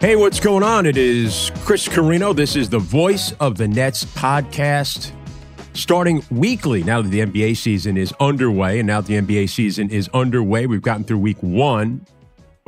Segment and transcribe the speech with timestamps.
[0.00, 0.86] Hey, what's going on?
[0.86, 2.32] It is Chris Carino.
[2.32, 5.10] This is the Voice of the Nets podcast,
[5.72, 8.78] starting weekly now that the NBA season is underway.
[8.78, 12.06] And now that the NBA season is underway, we've gotten through week one.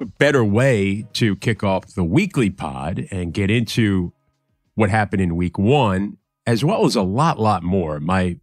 [0.00, 4.12] A better way to kick off the weekly pod and get into
[4.74, 6.16] what happened in week one,
[6.48, 8.00] as well as a lot, lot more.
[8.00, 8.40] My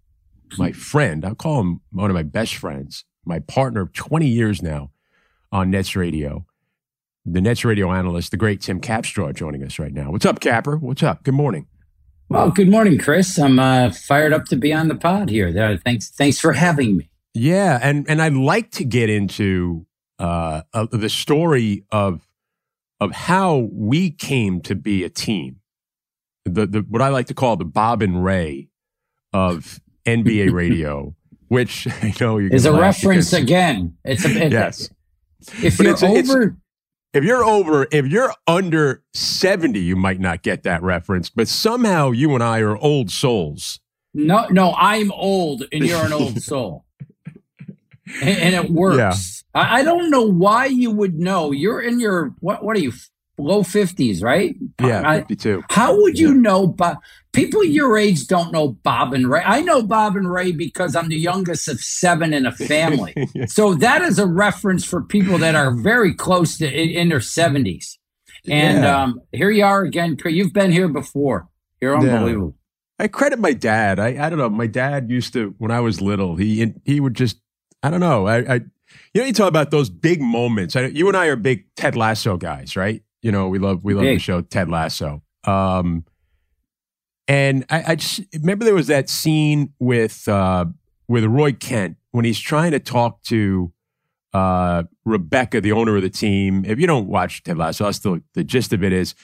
[0.57, 4.61] my friend, I'll call him one of my best friends, my partner of 20 years
[4.61, 4.91] now
[5.51, 6.45] on Nets Radio
[7.29, 10.11] the Nets radio analyst, the great Tim Capstraw, joining us right now.
[10.11, 10.77] What's up, Capper?
[10.77, 11.23] What's up?
[11.23, 11.67] Good morning.
[12.29, 13.37] Well, good morning, Chris.
[13.37, 15.47] I'm uh, fired up to be on the pod here.
[15.47, 17.09] Uh, thanks, thanks for having me.
[17.33, 19.85] Yeah, and and I'd like to get into
[20.19, 22.27] uh, uh, the story of
[22.99, 25.57] of how we came to be a team.
[26.45, 28.69] The the what I like to call the Bob and Ray
[29.33, 31.15] of NBA radio,
[31.49, 33.97] which I know is a reference because, again.
[34.03, 34.89] It's a it, yes.
[35.61, 36.57] If you're over
[37.17, 42.11] if you're over, if you're under 70, you might not get that reference, but somehow
[42.11, 43.79] you and I are old souls.
[44.13, 46.85] No, no, I'm old and you're an old soul.
[48.21, 49.43] and, and, it works.
[49.53, 49.61] Yeah.
[49.61, 51.51] I, I, don't know why you would know.
[51.51, 52.93] You're in your, what, what are you,
[53.37, 54.55] low 50s, right?
[54.81, 55.63] Yeah, 52.
[55.69, 56.67] I, how would you know?
[56.67, 56.97] But
[57.33, 59.43] people your age don't know Bob and Ray.
[59.45, 63.15] I know Bob and Ray because I'm the youngest of seven in a family.
[63.47, 67.19] so that is a reference for people that are very close to in, in their
[67.19, 67.97] 70s.
[68.49, 69.03] And yeah.
[69.03, 70.17] um, here you are again.
[70.25, 71.47] You've been here before.
[71.81, 72.55] You're unbelievable.
[72.99, 73.05] Yeah.
[73.05, 73.99] I credit my dad.
[73.99, 74.49] I, I don't know.
[74.49, 76.35] My dad used to when I was little.
[76.35, 77.39] He he would just
[77.83, 78.25] I don't know.
[78.25, 78.53] I, I
[79.13, 80.75] you know you talk about those big moments.
[80.75, 83.03] I, you and I are big Ted Lasso guys, right?
[83.21, 84.17] You know, we love we love Big.
[84.17, 85.21] the show Ted Lasso.
[85.43, 86.05] Um,
[87.27, 90.65] and I, I, just remember there was that scene with uh,
[91.07, 93.71] with Roy Kent when he's trying to talk to
[94.33, 96.63] uh, Rebecca, the owner of the team.
[96.65, 99.15] If you don't watch Ted Lasso, I'll still the gist of it is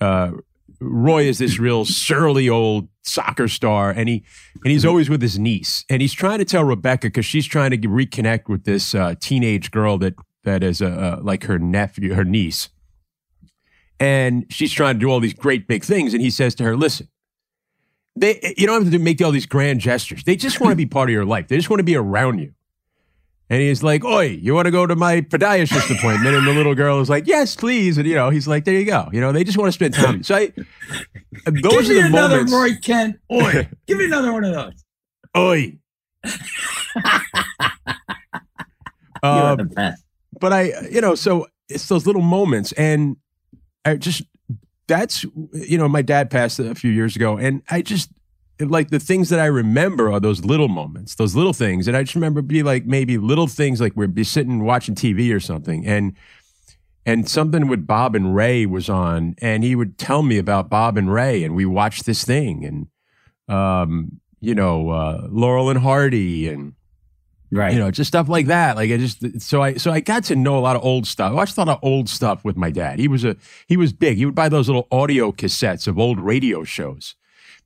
[0.00, 0.32] uh,
[0.80, 4.24] Roy is this real surly old soccer star, and he
[4.64, 7.70] and he's always with his niece, and he's trying to tell Rebecca because she's trying
[7.70, 12.24] to reconnect with this uh, teenage girl that that is uh, like her nephew, her
[12.24, 12.70] niece
[14.00, 16.12] and she's trying to do all these great big things.
[16.12, 17.08] And he says to her, listen,
[18.14, 20.24] they, you don't have to make all these grand gestures.
[20.24, 21.48] They just want to be part of your life.
[21.48, 22.52] They just want to be around you.
[23.48, 26.34] And he's like, Oi, you want to go to my podiatrist appointment?
[26.34, 27.96] And the little girl is like, Yes, please.
[27.96, 29.08] And, you know, he's like, There you go.
[29.12, 30.24] You know, they just want to spend time.
[30.24, 30.46] So I,
[31.46, 32.52] those give are the me another moments.
[32.52, 33.20] Roy Kent.
[33.32, 34.84] Oi, give me another one of those.
[35.36, 35.78] Oi.
[39.22, 39.70] um,
[40.40, 42.72] but I, you know, so it's those little moments.
[42.72, 43.16] And
[43.86, 44.22] I just
[44.88, 48.10] that's you know my dad passed a few years ago, and I just
[48.58, 52.02] like the things that I remember are those little moments, those little things, and I
[52.02, 55.86] just remember be like maybe little things like we'd be sitting watching TV or something,
[55.86, 56.14] and
[57.04, 60.96] and something with Bob and Ray was on, and he would tell me about Bob
[60.96, 66.48] and Ray, and we watched this thing, and um, you know uh, Laurel and Hardy,
[66.48, 66.74] and
[67.50, 67.72] right.
[67.72, 68.76] You know just stuff like that.
[68.76, 71.30] Like i just so i so i got to know a lot of old stuff.
[71.32, 72.98] I watched a lot of old stuff with my dad.
[72.98, 73.36] He was a
[73.66, 74.16] he was big.
[74.16, 77.14] He would buy those little audio cassettes of old radio shows.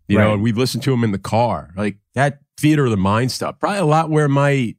[0.09, 0.25] You right.
[0.25, 1.71] know and we'd listen to them in the car.
[1.77, 4.75] Like that theater of the mind stuff probably a lot where my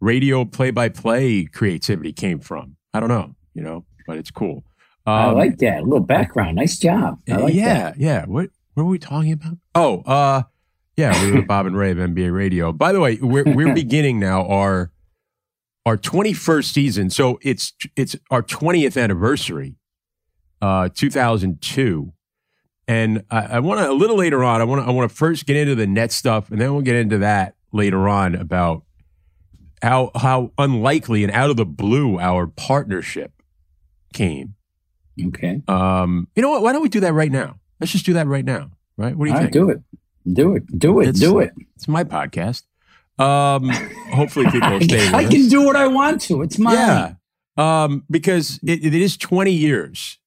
[0.00, 2.76] radio play-by-play creativity came from.
[2.92, 4.64] I don't know you know but it's cool.
[5.06, 5.80] Um, i like that.
[5.80, 6.56] A little background.
[6.56, 7.20] Nice job.
[7.26, 7.98] Like yeah that.
[7.98, 8.24] yeah.
[8.26, 9.58] What what were we talking about?
[9.74, 10.42] Oh uh
[11.02, 12.72] yeah, we were Bob and Ray of NBA Radio.
[12.72, 14.92] By the way, we're we're beginning now our
[15.84, 17.10] our 21st season.
[17.10, 19.74] So it's it's our 20th anniversary,
[20.60, 22.12] uh, 2002.
[22.86, 24.60] And I, I want to a little later on.
[24.60, 26.82] I want to I want to first get into the net stuff, and then we'll
[26.82, 28.84] get into that later on about
[29.82, 33.32] how how unlikely and out of the blue our partnership
[34.12, 34.54] came.
[35.20, 35.62] Okay.
[35.66, 36.62] Um, you know what?
[36.62, 37.58] Why don't we do that right now?
[37.80, 38.70] Let's just do that right now.
[38.96, 39.16] Right?
[39.16, 39.52] What do you think?
[39.52, 39.80] Do it.
[40.30, 40.78] Do it.
[40.78, 41.08] Do it.
[41.10, 41.52] It's, do it.
[41.76, 42.62] It's my podcast.
[43.18, 43.68] Um,
[44.12, 45.08] hopefully people stay.
[45.08, 46.42] I, I can do what I want to.
[46.42, 46.74] It's mine.
[46.74, 47.14] Yeah.
[47.56, 50.18] Um, because it, it is 20 years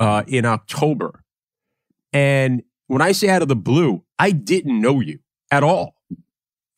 [0.00, 1.22] uh, in October.
[2.12, 5.20] And when I say out of the blue, I didn't know you
[5.50, 5.94] at all.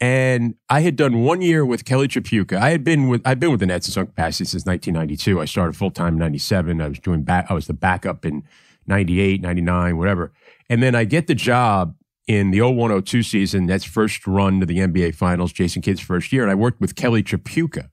[0.01, 2.57] And I had done one year with Kelly Tripucka.
[2.57, 5.41] I had been with I've been with the Nets in some capacity since 1992.
[5.41, 6.81] I started full time in 97.
[6.81, 8.43] I was doing back I was the backup in
[8.87, 10.33] 98, 99, whatever.
[10.71, 11.95] And then I get the job
[12.31, 16.43] in the 0102 season, that's first run to the NBA Finals, Jason Kidd's first year.
[16.43, 17.89] And I worked with Kelly Tripucka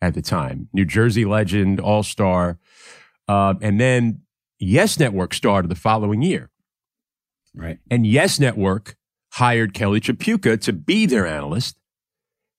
[0.00, 2.58] at the time, New Jersey legend, all star.
[3.28, 4.22] Uh, and then
[4.58, 6.48] Yes Network started the following year.
[7.54, 7.80] Right.
[7.90, 8.96] And Yes Network
[9.32, 11.76] hired Kelly Tripucka to be their analyst.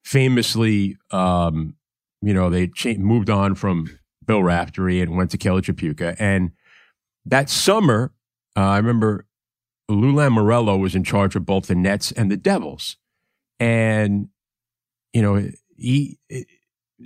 [0.06, 1.74] Famously, um,
[2.22, 3.88] you know, they cha- moved on from
[4.24, 6.16] Bill Raftery and went to Kelly Tripucka.
[6.20, 6.52] And
[7.26, 8.14] that summer,
[8.56, 9.26] uh, I remember
[9.90, 12.98] Lou Lamoriello was in charge of both the Nets and the Devils,
[13.60, 14.30] and
[15.14, 16.20] you know he.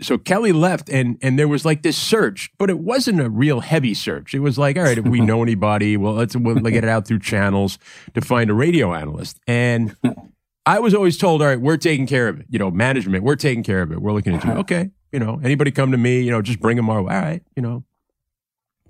[0.01, 3.62] So Kelly left, and and there was like this search, but it wasn't a real
[3.62, 4.35] heavy search.
[4.35, 7.07] It was like, all right, if we know anybody, well, let's we'll get it out
[7.07, 7.79] through channels
[8.13, 9.39] to find a radio analyst.
[9.47, 9.95] And
[10.68, 12.45] I was always told, all right, we're taking care of it.
[12.50, 14.01] You know, management, we're taking care of it.
[14.01, 14.51] We're looking into it.
[14.51, 14.59] Uh-huh.
[14.59, 17.15] Okay, you know, anybody come to me, you know, just bring them our way.
[17.15, 17.83] All right, you know,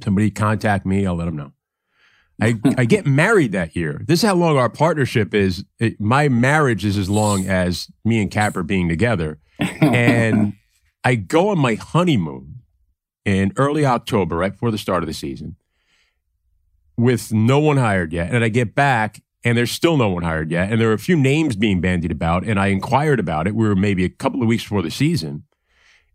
[0.03, 1.53] somebody contact me, I'll let them know.
[2.41, 4.01] I, I get married that year.
[4.05, 5.65] This is how long our partnership is.
[5.79, 9.39] It, my marriage is as long as me and Capper being together.
[9.59, 10.53] And
[11.03, 12.61] I go on my honeymoon
[13.25, 15.57] in early October, right before the start of the season,
[16.95, 18.33] with no one hired yet.
[18.33, 20.71] And I get back and there's still no one hired yet.
[20.71, 22.43] And there are a few names being bandied about.
[22.45, 23.55] And I inquired about it.
[23.55, 25.43] We were maybe a couple of weeks before the season.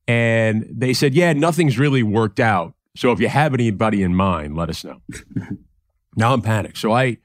[0.08, 2.74] And they said, yeah, nothing's really worked out.
[2.96, 5.00] So if you have anybody in mind, let us know.
[6.16, 6.78] now I'm panicked.
[6.78, 7.18] So I,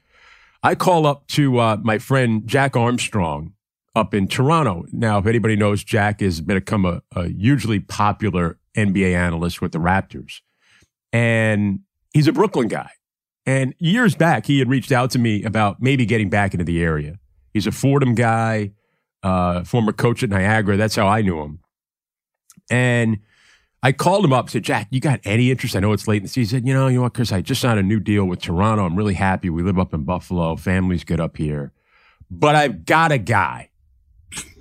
[0.63, 3.53] I call up to uh, my friend Jack Armstrong
[3.95, 4.85] up in Toronto.
[4.91, 9.79] Now, if anybody knows, Jack has become a, a hugely popular NBA analyst with the
[9.79, 10.41] Raptors.
[11.11, 11.79] And
[12.13, 12.91] he's a Brooklyn guy.
[13.45, 16.83] And years back, he had reached out to me about maybe getting back into the
[16.83, 17.17] area.
[17.53, 18.73] He's a Fordham guy,
[19.23, 20.77] uh, former coach at Niagara.
[20.77, 21.59] That's how I knew him.
[22.69, 23.19] And
[23.83, 25.75] I called him up, said, Jack, you got any interest?
[25.75, 26.41] I know it's late in the season.
[26.41, 28.41] He said, you know, you know what, Chris, I just signed a new deal with
[28.41, 28.85] Toronto.
[28.85, 29.49] I'm really happy.
[29.49, 30.55] We live up in Buffalo.
[30.55, 31.71] Family's good up here.
[32.29, 33.69] But I've got a guy,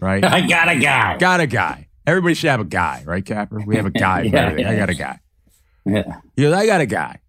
[0.01, 0.25] right?
[0.33, 1.17] I got a guy.
[1.17, 1.89] Got a guy.
[2.07, 3.61] Everybody should have a guy, right, Capper?
[3.67, 4.71] We have a guy yeah, yeah.
[4.71, 5.21] I got a guy.
[5.85, 6.21] Yeah.
[6.37, 7.21] He goes, I got a guy.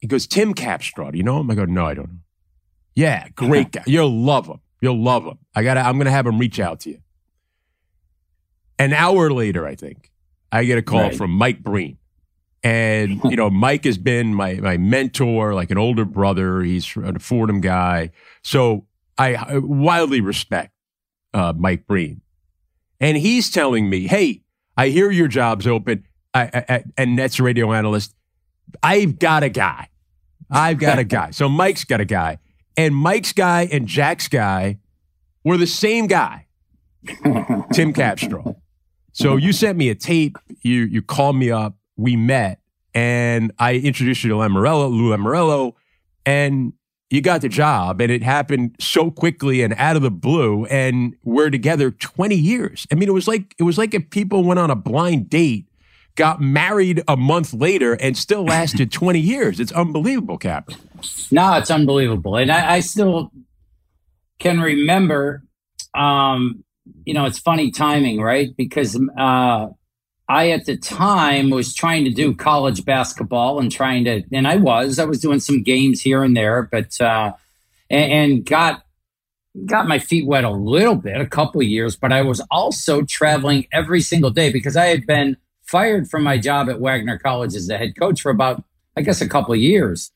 [0.00, 1.12] He goes, Tim Capstraw.
[1.12, 1.50] Do you know him?
[1.50, 2.18] I go, no, I don't know.
[2.94, 3.84] Yeah, great uh-huh.
[3.84, 3.90] guy.
[3.90, 4.60] You'll love him.
[4.80, 5.38] You'll love him.
[5.54, 5.76] I got.
[5.76, 6.98] I'm going to have him reach out to you.
[8.78, 10.10] An hour later, I think,
[10.52, 11.16] I get a call right.
[11.16, 11.96] from Mike Breen.
[12.62, 16.60] And, you know, Mike has been my, my mentor, like an older brother.
[16.60, 18.10] He's a Fordham guy.
[18.42, 18.86] So
[19.18, 20.72] I, I wildly respect
[21.34, 22.20] uh, Mike Breen.
[23.00, 24.42] And he's telling me, hey,
[24.76, 26.04] I hear your job's open
[26.34, 28.14] I, I, and Nets radio analyst.
[28.82, 29.88] I've got a guy.
[30.50, 31.30] I've got a guy.
[31.32, 32.38] So Mike's got a guy.
[32.76, 34.78] And Mike's guy and Jack's guy
[35.44, 36.46] were the same guy,
[37.06, 38.56] Tim Capstraw.
[39.12, 40.36] So you sent me a tape.
[40.62, 41.76] You you called me up.
[41.96, 42.60] We met,
[42.94, 45.74] and I introduced you to Lamoriello, Lou Lamoriello,
[46.24, 46.72] and
[47.10, 48.00] you got the job.
[48.00, 50.64] And it happened so quickly and out of the blue.
[50.66, 52.86] And we're together twenty years.
[52.90, 55.66] I mean, it was like it was like if people went on a blind date,
[56.16, 59.60] got married a month later, and still lasted twenty years.
[59.60, 60.70] It's unbelievable, Cap.
[61.30, 63.30] No, it's unbelievable, and I, I still
[64.38, 65.42] can remember
[65.94, 66.64] um,
[67.04, 68.56] you know, it's funny timing, right?
[68.56, 69.68] Because uh,
[70.28, 74.56] I, at the time, was trying to do college basketball and trying to, and I
[74.56, 77.32] was, I was doing some games here and there, but, uh,
[77.90, 78.84] and, and got,
[79.66, 83.66] got my feet wet a little bit, a couple years, but I was also traveling
[83.72, 87.66] every single day because I had been fired from my job at Wagner College as
[87.66, 88.64] the head coach for about,
[88.96, 90.10] I guess, a couple years.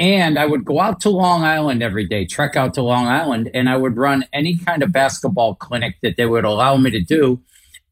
[0.00, 3.50] And I would go out to Long Island every day, trek out to Long Island,
[3.52, 7.02] and I would run any kind of basketball clinic that they would allow me to
[7.02, 7.42] do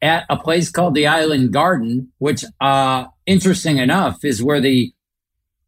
[0.01, 4.91] at a place called the Island Garden, which, uh, interesting enough, is where the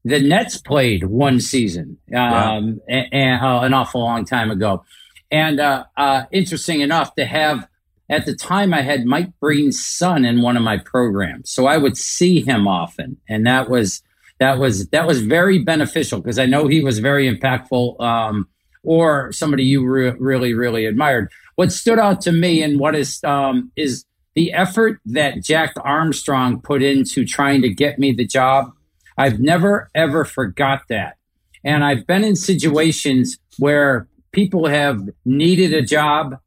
[0.03, 2.73] the Nets played one season, um, wow.
[2.89, 4.83] and, uh, an awful long time ago.
[5.29, 7.67] And uh, uh, interesting enough to have
[8.09, 11.77] at the time I had Mike Breen's son in one of my programs, so I
[11.77, 14.01] would see him often, and that was
[14.41, 18.47] that was that was very beneficial because I know he was very impactful um,
[18.83, 21.31] or somebody you re- really really admired.
[21.55, 26.59] What stood out to me and what is um, is the effort that Jack Armstrong
[26.59, 28.71] put into trying to get me the job.
[29.15, 31.17] I've never ever forgot that,
[31.63, 36.39] and I've been in situations where people have needed a job,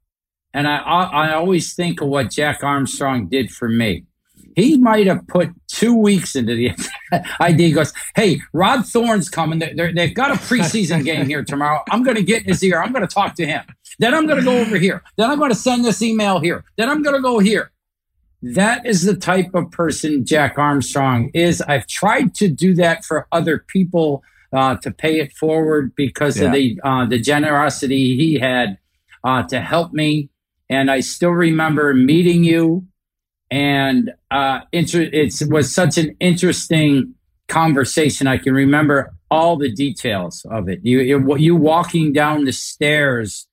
[0.52, 4.04] and I I always think of what Jack Armstrong did for me
[4.54, 6.72] he might have put two weeks into the
[7.40, 7.68] idea.
[7.68, 9.58] He goes, Hey, Rod Thorn's coming.
[9.58, 11.82] they have got a preseason game here tomorrow.
[11.90, 12.80] I'm going to get in his ear.
[12.80, 13.64] I'm going to talk to him.
[13.98, 15.02] Then I'm going to go over here.
[15.16, 16.64] Then I'm going to send this email here.
[16.76, 17.70] Then I'm going to go here.
[18.42, 21.62] That is the type of person Jack Armstrong is.
[21.62, 26.46] I've tried to do that for other people uh, to pay it forward because yeah.
[26.46, 28.78] of the uh, the generosity he had
[29.24, 30.28] uh, to help me.
[30.68, 32.86] And I still remember meeting you
[33.54, 37.14] and uh, inter- it was such an interesting
[37.46, 38.26] conversation.
[38.26, 40.80] I can remember all the details of it.
[40.82, 43.46] You you, you walking down the stairs,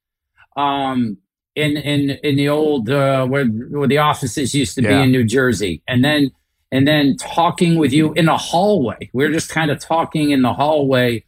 [0.58, 1.18] um,
[1.56, 4.90] in in in the old uh, where where the offices used to yeah.
[4.90, 6.32] be in New Jersey, and then
[6.72, 9.12] and then talking with you in the hallway.
[9.14, 11.24] We are just kind of talking in the hallway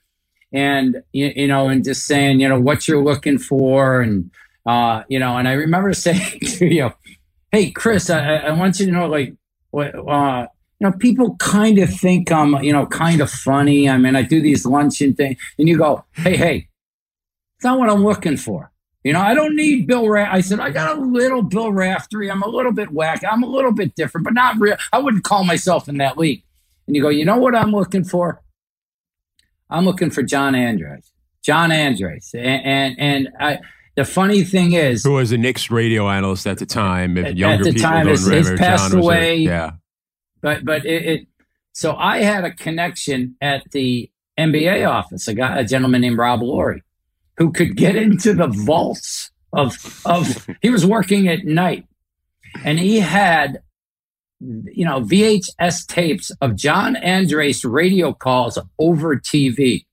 [0.52, 4.02] and, you, you know, and just saying, you know, what you're looking for.
[4.02, 4.32] And,
[4.66, 6.94] uh, you know, and I remember saying to you,
[7.54, 9.36] Hey, Chris, I, I want you to know, like,
[9.70, 10.48] what, uh,
[10.80, 13.88] you know, people kind of think I'm, you know, kind of funny.
[13.88, 16.68] I mean, I do these luncheon things and you go, Hey, hey,
[17.56, 18.72] it's not what I'm looking for.
[19.04, 22.32] You know, I don't need Bill Ra- I said, I got a little Bill Raftery.
[22.32, 23.24] I'm a little bit whack.
[23.24, 24.78] I'm a little bit different, but not real.
[24.92, 26.42] I wouldn't call myself in that league.
[26.88, 28.42] And you go, you know what I'm looking for?
[29.70, 31.12] I'm looking for John Andariese.
[31.44, 32.34] John Andariese.
[32.34, 33.60] And, and, and I,
[33.96, 37.18] the funny thing is, who was the Knicks radio analyst at the time?
[37.18, 39.32] If at, younger at the people time, don't remember, passed John away.
[39.32, 39.72] A, yeah,
[40.42, 41.28] but but it, it.
[41.74, 44.10] So I had a connection at the
[44.40, 45.28] NBA office.
[45.28, 46.84] A guy, a gentleman named Rob Laurie,
[47.38, 50.48] who could get into the vaults of of.
[50.62, 51.86] he was working at night,
[52.64, 53.62] and he had,
[54.40, 59.86] you know, VHS tapes of John Andariese radio calls over TV.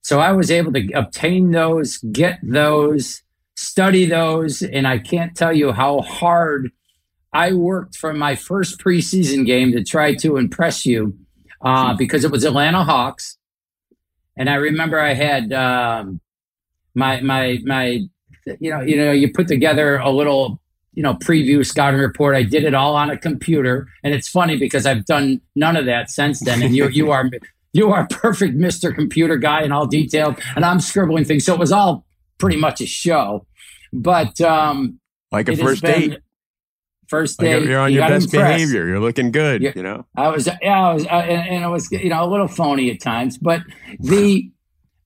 [0.00, 3.22] So I was able to obtain those, get those,
[3.56, 6.70] study those, and I can't tell you how hard
[7.32, 11.18] I worked for my first preseason game to try to impress you
[11.62, 13.36] uh, because it was Atlanta Hawks,
[14.36, 16.20] and I remember I had um,
[16.94, 18.00] my my my
[18.60, 20.60] you know you know you put together a little
[20.94, 22.36] you know preview scouting report.
[22.36, 25.86] I did it all on a computer, and it's funny because I've done none of
[25.86, 26.62] that since then.
[26.62, 27.28] And you you are
[27.72, 31.44] you are perfect Mister Computer guy and all detailed, and I'm scribbling things.
[31.44, 32.05] So it was all
[32.38, 33.46] pretty much a show,
[33.92, 35.00] but um,
[35.32, 36.20] like a first been- date.
[37.08, 38.56] First Like you're on you your best impress.
[38.56, 38.84] behavior.
[38.84, 39.62] You're looking good.
[39.62, 39.70] Yeah.
[39.76, 40.04] You know.
[40.16, 42.90] I was, yeah, I was, uh, and, and it was, you know, a little phony
[42.90, 43.60] at times, but
[44.00, 44.50] the,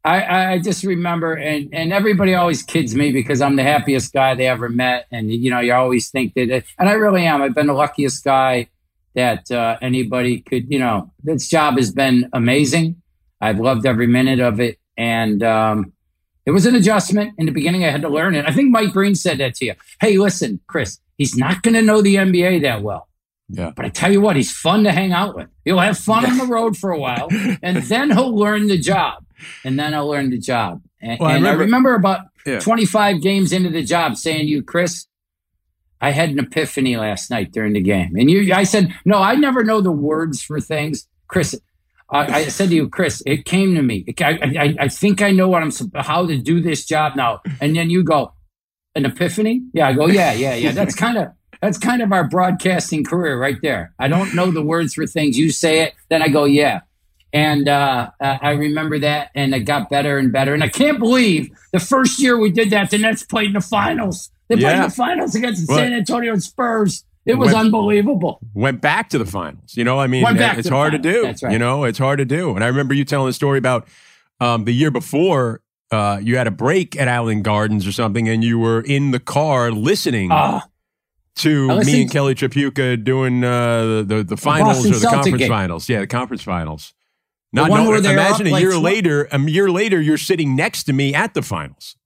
[0.02, 4.34] I, I just remember, and, and everybody always kids me because I'm the happiest guy
[4.34, 5.08] they ever met.
[5.12, 7.42] And, you know, you always think that, and I really am.
[7.42, 8.70] I've been the luckiest guy
[9.14, 13.02] that uh, anybody could, you know, this job has been amazing.
[13.42, 14.78] I've loved every minute of it.
[14.96, 15.92] And, um,
[16.50, 17.84] it was an adjustment in the beginning.
[17.84, 18.44] I had to learn it.
[18.44, 19.74] I think Mike Breen said that to you.
[20.00, 23.06] Hey, listen, Chris, he's not going to know the NBA that well.
[23.48, 23.70] Yeah.
[23.76, 25.48] But I tell you what, he's fun to hang out with.
[25.64, 27.28] He'll have fun on the road for a while,
[27.62, 29.24] and then he'll learn the job.
[29.64, 30.82] And then I'll learn the job.
[31.00, 32.58] And, Well, I and I, remember- remember, about Yeah.
[32.58, 35.06] 25 games into the job saying to you, Chris,
[36.00, 38.16] I had an epiphany last night during the game.
[38.16, 41.06] And you, I said, no, I never know the words for things.
[41.28, 41.54] Chris,
[42.12, 44.04] I, I said to you, Chris, it came to me.
[44.20, 47.40] I, I, I think I know what I'm, how to do this job now.
[47.60, 48.32] And then you go,
[48.94, 49.62] an epiphany?
[49.72, 50.72] Yeah, I go, yeah, yeah, yeah.
[50.72, 51.28] That's kind of
[51.62, 53.92] that's kind of our broadcasting career right there.
[53.98, 55.38] I don't know the words for things.
[55.38, 56.80] You say it, then I go, yeah.
[57.32, 60.52] And uh, I remember that, and it got better and better.
[60.54, 63.60] And I can't believe the first year we did that, the Nets played in the
[63.60, 64.30] finals.
[64.48, 64.82] They played Yeah.
[64.84, 67.04] in the finals against the San Antonio Spurs.
[67.26, 68.40] It was When- unbelievable.
[68.54, 69.76] went back to the finals.
[69.76, 71.24] You know, I mean, Went it's the hard to do.
[71.42, 71.52] Right.
[71.52, 72.54] You know, it's hard to do.
[72.54, 73.86] And I remember you telling a story about
[74.40, 75.60] um, the year before.
[75.92, 79.18] Uh, you had a break at Island Gardens or something, and you were in the
[79.18, 80.64] car listening Ah,
[81.38, 85.14] to me and Kelly Tripucka doing uh, the, the the finals Boston or the Celtic
[85.16, 85.48] conference game.
[85.48, 85.88] finals.
[85.88, 86.94] Yeah, the conference finals.
[87.52, 89.24] The Not where imagine a year later.
[89.32, 91.96] A year later, you're sitting next to me at the finals.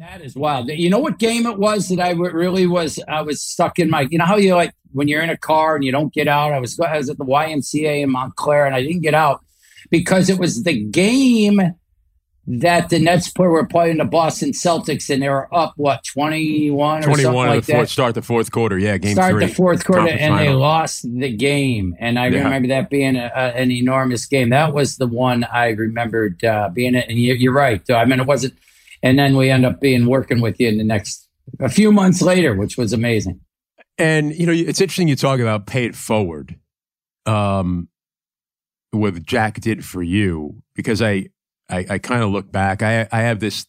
[0.00, 0.68] That is wild.
[0.70, 2.98] You know what game it was that I w- really was?
[3.06, 4.06] I was stuck in my.
[4.10, 6.52] You know how you like when you're in a car and you don't get out.
[6.54, 9.44] I was I was at the YMCA in Montclair and I didn't get out
[9.90, 11.60] because it was the game
[12.46, 17.00] that the Nets play were playing the Boston Celtics and they were up what 21
[17.00, 17.76] or something like of the that.
[17.80, 18.78] fourth, start the fourth quarter.
[18.78, 19.46] Yeah, game Start three.
[19.46, 21.94] the fourth quarter Conference and they lost the game.
[22.00, 22.42] And I Yeah.
[22.44, 24.48] remember that being a, a, an enormous game.
[24.48, 27.06] That was the one I remembered uh, being it.
[27.08, 27.82] And you, you're right.
[27.90, 28.54] I mean, it wasn't.
[29.02, 31.28] And then we end up being working with you in the next
[31.58, 33.40] a few months later, which was amazing.
[33.98, 36.58] And you know, it's interesting you talk about pay it forward.
[37.26, 37.88] Um,
[38.90, 41.28] what Jack did for you, because I,
[41.68, 42.82] I, I kind of look back.
[42.82, 43.66] I, I have this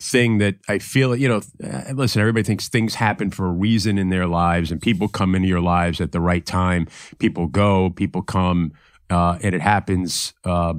[0.00, 1.14] thing that I feel.
[1.14, 4.80] You know, uh, listen, everybody thinks things happen for a reason in their lives, and
[4.80, 6.88] people come into your lives at the right time.
[7.18, 8.72] People go, people come,
[9.10, 10.74] uh, and it happens uh,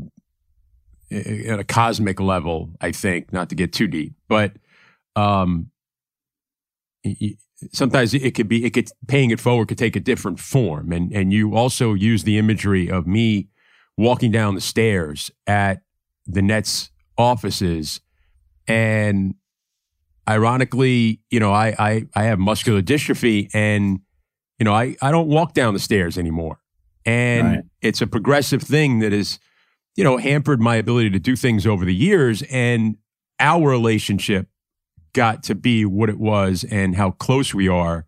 [1.12, 2.72] at a cosmic level.
[2.80, 4.54] I think, not to get too deep, but
[5.16, 5.72] um,
[7.74, 11.12] sometimes it could be it could paying it forward could take a different form and
[11.12, 13.48] and you also use the imagery of me
[13.98, 15.82] walking down the stairs at
[16.26, 18.02] the Nets offices
[18.68, 19.36] and
[20.30, 24.00] ironically you know I I I have muscular dystrophy and
[24.60, 26.60] you know I I don't walk down the stairs anymore
[27.06, 27.64] and Right.
[27.82, 29.40] it's a progressive thing that is
[29.96, 32.98] you know hampered my ability to do things over the years and
[33.40, 34.48] our relationship
[35.14, 38.06] got to be what it was and how close we are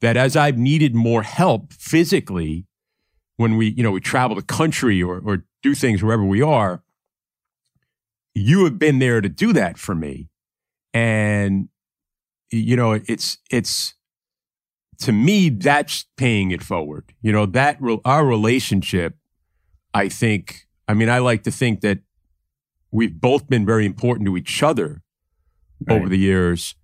[0.00, 2.66] that as I've needed more help physically,
[3.36, 6.82] when we, you know, we travel the country or, or do things wherever we are,
[8.34, 10.28] you have been there to do that for me.
[10.92, 11.68] And,
[12.50, 13.94] you know, it's, it's,
[14.98, 17.12] to me, that's paying it forward.
[17.20, 19.16] You know, that our relationship,
[19.92, 21.98] I think, I mean, I like to think that
[22.90, 25.02] we've both been very important to each other
[25.86, 25.96] right.
[25.96, 26.74] over the years.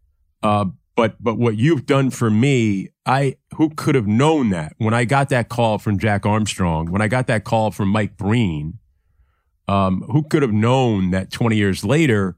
[0.42, 4.92] Uh, but but what you've done for me, I who could have known that when
[4.92, 8.78] I got that call from Jack Armstrong, when I got that call from Mike Breen,
[9.68, 12.36] um, who could have known that 20 years later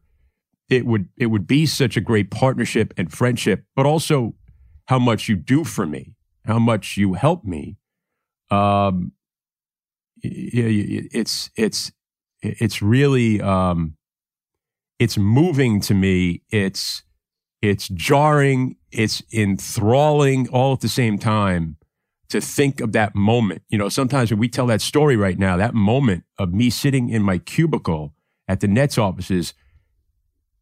[0.68, 4.34] it would it would be such a great partnership and friendship, but also
[4.86, 7.76] how much you do for me, how much you help me.
[8.50, 9.12] Um,
[10.24, 11.92] it's it's
[12.42, 13.96] it's really um,
[14.98, 16.42] it's moving to me.
[16.50, 17.02] It's
[17.62, 21.76] it's jarring, it's enthralling all at the same time
[22.28, 23.62] to think of that moment.
[23.68, 27.08] You know, sometimes when we tell that story right now, that moment of me sitting
[27.08, 28.12] in my cubicle
[28.48, 29.54] at the Nets offices,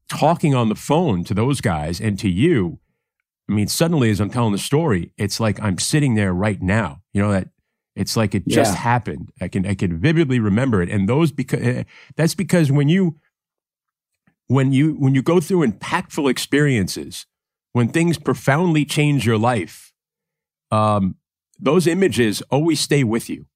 [0.09, 2.78] talking on the phone to those guys and to you.
[3.49, 7.02] I mean, suddenly as I'm telling the story, it's like I'm sitting there right now.
[7.12, 7.49] You know that
[7.94, 8.78] it's like it just yeah.
[8.78, 9.32] happened.
[9.40, 11.84] I can I can vividly remember it, and those because eh,
[12.16, 13.16] that's because when you
[14.46, 17.26] when you when you go through impactful experiences,
[17.72, 19.92] when things profoundly change your life,
[20.70, 21.16] um,
[21.58, 23.46] those images always stay with you.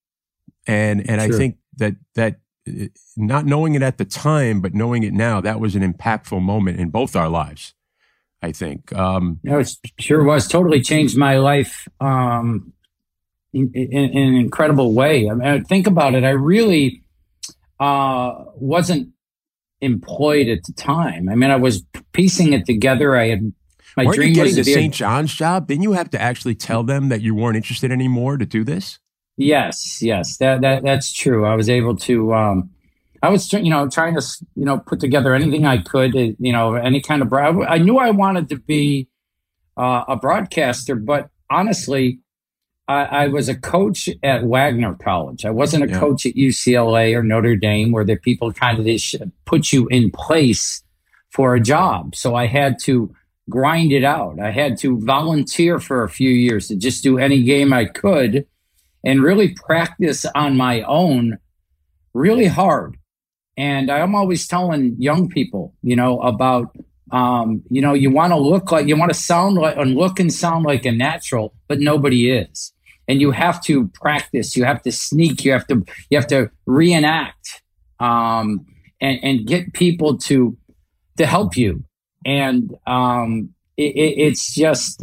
[0.66, 1.34] And and sure.
[1.34, 5.40] I think that that uh, not knowing it at the time, but knowing it now,
[5.40, 7.74] that was an impactful moment in both our lives.
[8.42, 8.92] I think.
[8.92, 10.46] Um, no, it sure was.
[10.46, 12.74] Totally changed my life um,
[13.56, 15.30] in, in, in, an incredible way.
[15.30, 16.24] I mean, think about it.
[16.24, 17.02] I really
[17.80, 19.08] uh, wasn't
[19.80, 21.28] employed at the time.
[21.28, 21.82] I mean, I was
[22.12, 23.16] piecing it together.
[23.16, 23.52] I had
[23.96, 24.92] my weren't dream you getting was the St.
[24.92, 25.68] John's job.
[25.68, 28.98] Didn't you have to actually tell them that you weren't interested anymore to do this?
[29.38, 31.44] Yes, yes, that that that's true.
[31.44, 32.34] I was able to.
[32.34, 32.70] Um,
[33.22, 34.22] I was, you know, trying to,
[34.54, 37.32] you know, put together anything I could, uh, you know, any kind of.
[37.32, 39.08] I knew I wanted to be
[39.76, 42.20] uh, a broadcaster, but honestly,
[42.88, 45.44] I, I, was a coach at Wagner College.
[45.44, 45.98] I wasn't a yeah.
[45.98, 50.10] coach at UCLA or Notre Dame, where the people kind of just put you in
[50.10, 50.82] place
[51.30, 52.14] for a job.
[52.14, 53.12] So I had to
[53.50, 54.38] grind it out.
[54.40, 58.46] I had to volunteer for a few years to just do any game I could
[59.04, 61.38] and really practice on my own
[62.14, 62.96] really hard.
[63.56, 66.76] And I'm always telling young people, you know, about
[67.12, 70.18] um, you know, you want to look like you want to sound like and look
[70.18, 72.72] and sound like a natural, but nobody is
[73.08, 76.50] and you have to practice you have to sneak you have to you have to
[76.66, 77.62] reenact
[78.00, 78.66] um,
[79.00, 80.56] and, and get people to
[81.16, 81.84] to help you
[82.24, 85.02] and um, it, it's just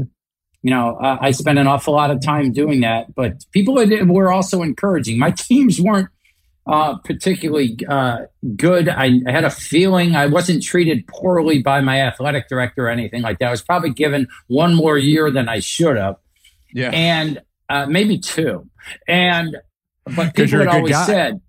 [0.62, 4.32] you know I, I spent an awful lot of time doing that but people were
[4.32, 6.10] also encouraging my teams weren't
[6.66, 8.20] uh, particularly uh,
[8.56, 8.88] good.
[8.88, 13.22] I, I, had a feeling I wasn't treated poorly by my athletic director or anything
[13.22, 13.48] like that.
[13.48, 16.16] I was probably given one more year than I should have.
[16.74, 16.92] Yeah.
[16.92, 18.70] And uh, maybe two.
[19.08, 19.58] And
[20.16, 21.06] but people had always guy.
[21.06, 21.42] said,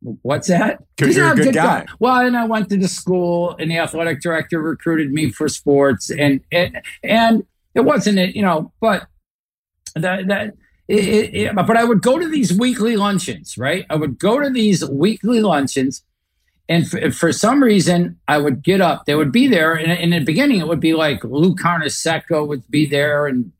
[0.00, 1.80] "What's that?" Because you're a good, good guy.
[1.80, 1.86] guy.
[1.98, 6.10] Well, and I went to the school, and the athletic director recruited me for sports,
[6.10, 9.06] and it and it wasn't it, you know, but
[9.94, 10.54] that that.
[10.88, 13.86] It, it, but I would go to these weekly luncheons, right?
[13.88, 16.02] I would go to these weekly luncheons,
[16.68, 19.04] and for, for, some reason, I would get up.
[19.06, 22.68] They would be there, and in the beginning, it would be like Lou Carnesecca would
[22.68, 23.52] be there, and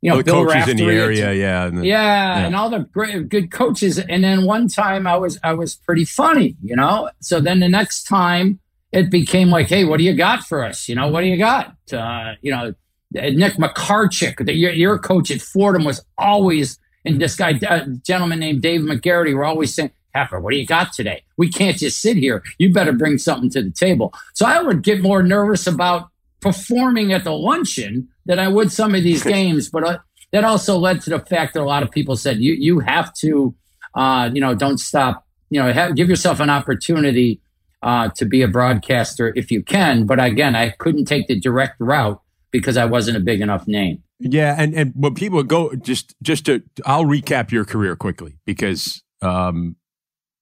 [0.00, 2.70] you know, the Bill coaches Raftery, in the area, yeah, and yeah, yeah, and all
[2.70, 3.98] the great, good coaches.
[3.98, 7.10] And then one time I was I was pretty funny, you know.
[7.20, 8.60] So then the next time
[8.92, 10.88] it became like, hey, what do you got for us?
[10.88, 11.74] You know, what do you got?
[11.92, 12.74] Uh, you know,
[13.12, 18.38] Nick Macarchuk, the, your, your coach at Fordham, was always, and this guy, uh, gentleman
[18.38, 21.22] named Dave Magarity, were always saying, Heifer, what do you got today?
[21.36, 22.42] We can't just sit here.
[22.58, 24.14] You better bring something to the table.
[24.34, 26.08] So I would get more nervous about
[26.40, 29.68] performing at the luncheon than I would some of these games.
[29.68, 29.98] But uh,
[30.32, 33.12] that also led to the fact that a lot of people said you you have
[33.20, 33.54] to,
[33.94, 35.24] uh, you know, don't stop.
[35.50, 37.40] You know, have, give yourself an opportunity
[37.82, 40.04] uh, to be a broadcaster if you can.
[40.04, 42.20] But again, I couldn't take the direct route
[42.50, 44.02] because I wasn't a big enough name.
[44.20, 49.02] Yeah, and and when people go just just to I'll recap your career quickly because
[49.22, 49.76] um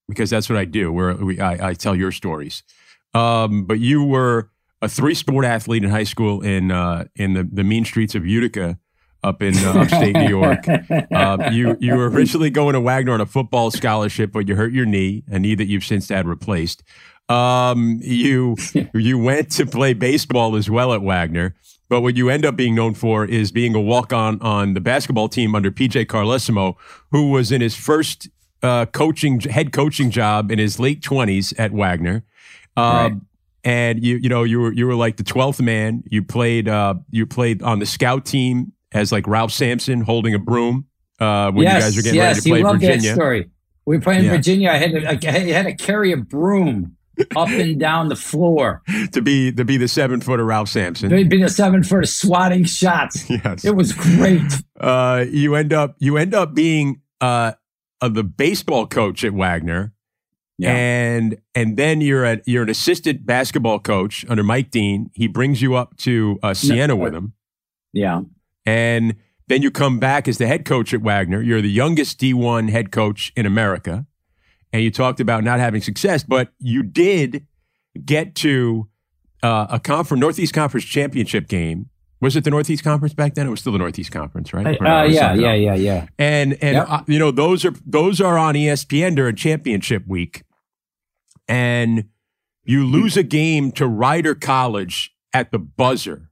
[0.09, 0.93] because that's what I do.
[0.93, 2.63] Where we I, I tell your stories.
[3.15, 4.51] Um, but you were
[4.83, 8.27] a three sport athlete in high school in uh, in the, the mean streets of
[8.27, 8.79] Utica
[9.23, 10.65] up in uh, upstate New York.
[11.13, 14.73] Uh, you you were originally going to Wagner on a football scholarship, but you hurt
[14.73, 16.83] your knee, a knee that you've since had replaced.
[17.29, 18.57] Um, you
[18.95, 21.55] you went to play baseball as well at Wagner.
[21.89, 24.81] But what you end up being known for is being a walk on on the
[24.81, 26.77] basketball team under PJ Carlesimo,
[27.11, 28.29] who was in his first
[28.63, 32.25] uh, coaching head coaching job in his late twenties at Wagner.
[32.77, 33.13] Um, right.
[33.67, 36.05] And you you know you were you were like the twelfth man.
[36.09, 40.39] You played uh, you played on the scout team as like Ralph Sampson holding a
[40.39, 40.87] broom
[41.19, 43.09] uh, when yes, you guys were getting yes, ready to play Virginia.
[43.11, 43.51] That story.
[43.85, 44.31] We were playing yeah.
[44.31, 44.71] Virginia.
[44.71, 46.97] I had to, I had to carry a broom
[47.35, 51.11] up and down the floor to be to be the seven footer Ralph Sampson.
[51.11, 53.29] To be the seven footer swatting shots.
[53.37, 54.43] Yes, it was great.
[54.79, 57.53] Uh, you end up you end up being uh,
[58.01, 59.93] uh, the baseball coach at Wagner.
[60.59, 60.75] Yeah.
[60.75, 65.11] And and then you're at you're an assistant basketball coach under Mike Deane.
[65.13, 67.35] He brings you up to uh, Siena no, with him.
[67.93, 68.23] Yeah.
[68.65, 69.17] And
[69.49, 71.41] then you come back as the head coach at Wagner.
[71.41, 74.07] You're the youngest D1 head coach in America
[74.77, 77.47] and you talked about not having success, but you did
[78.05, 78.89] get to
[79.43, 81.89] uh, a conference, Northeast Conference championship game.
[82.21, 83.47] Was it the Northeast Conference back then?
[83.47, 84.67] It was still the Northeast Conference, right?
[84.67, 86.07] Uh, yeah, yeah, yeah, yeah.
[86.19, 86.87] And and yep.
[86.89, 90.43] uh, you know those are those are on ESPN during championship week,
[91.49, 92.09] and
[92.65, 96.31] you lose a game to Rider College at the buzzer,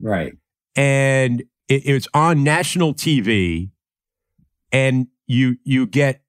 [0.00, 0.32] right?
[0.76, 3.70] And it, it's on national TV,
[4.72, 6.22] and you you get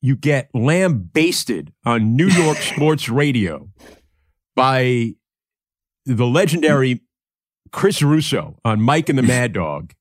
[0.00, 3.68] you get lambasted on New York sports radio
[4.54, 5.14] by
[6.04, 7.00] the legendary
[7.70, 9.94] Chris Russo on Mike and the Mad Dog.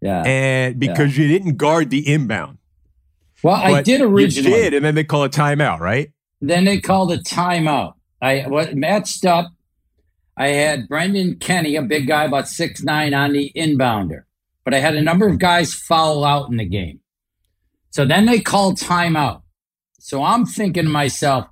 [0.00, 0.22] Yeah.
[0.24, 1.24] And because yeah.
[1.24, 2.58] you didn't guard the inbound.
[3.42, 4.50] Well, but I did originally.
[4.50, 6.10] You did, and then they call a timeout, right?
[6.40, 7.94] Then they called a timeout.
[8.20, 9.52] I what matched up.
[10.36, 14.22] I had Brendan Kenny, a big guy, about six nine, on the inbounder.
[14.64, 17.00] But I had a number of guys foul out in the game.
[17.90, 19.42] So then they called timeout.
[19.98, 21.48] So I'm thinking to myself,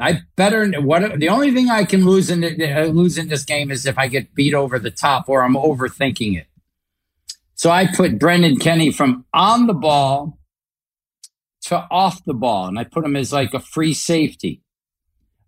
[0.00, 3.70] I better what the only thing I can lose in uh, lose in this game
[3.70, 6.46] is if I get beat over the top or I'm overthinking it.
[7.54, 10.35] So I put Brendan Kenny from on the ball
[11.68, 14.62] to off the ball, and I put him as like a free safety.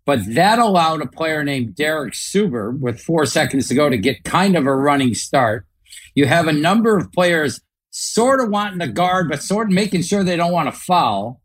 [0.05, 4.23] But that allowed a player named Darrick Suber with four seconds to go to get
[4.23, 5.67] kind of a running start.
[6.15, 10.01] You have a number of players sort of wanting to guard, but sort of making
[10.01, 11.41] sure they don't want to foul.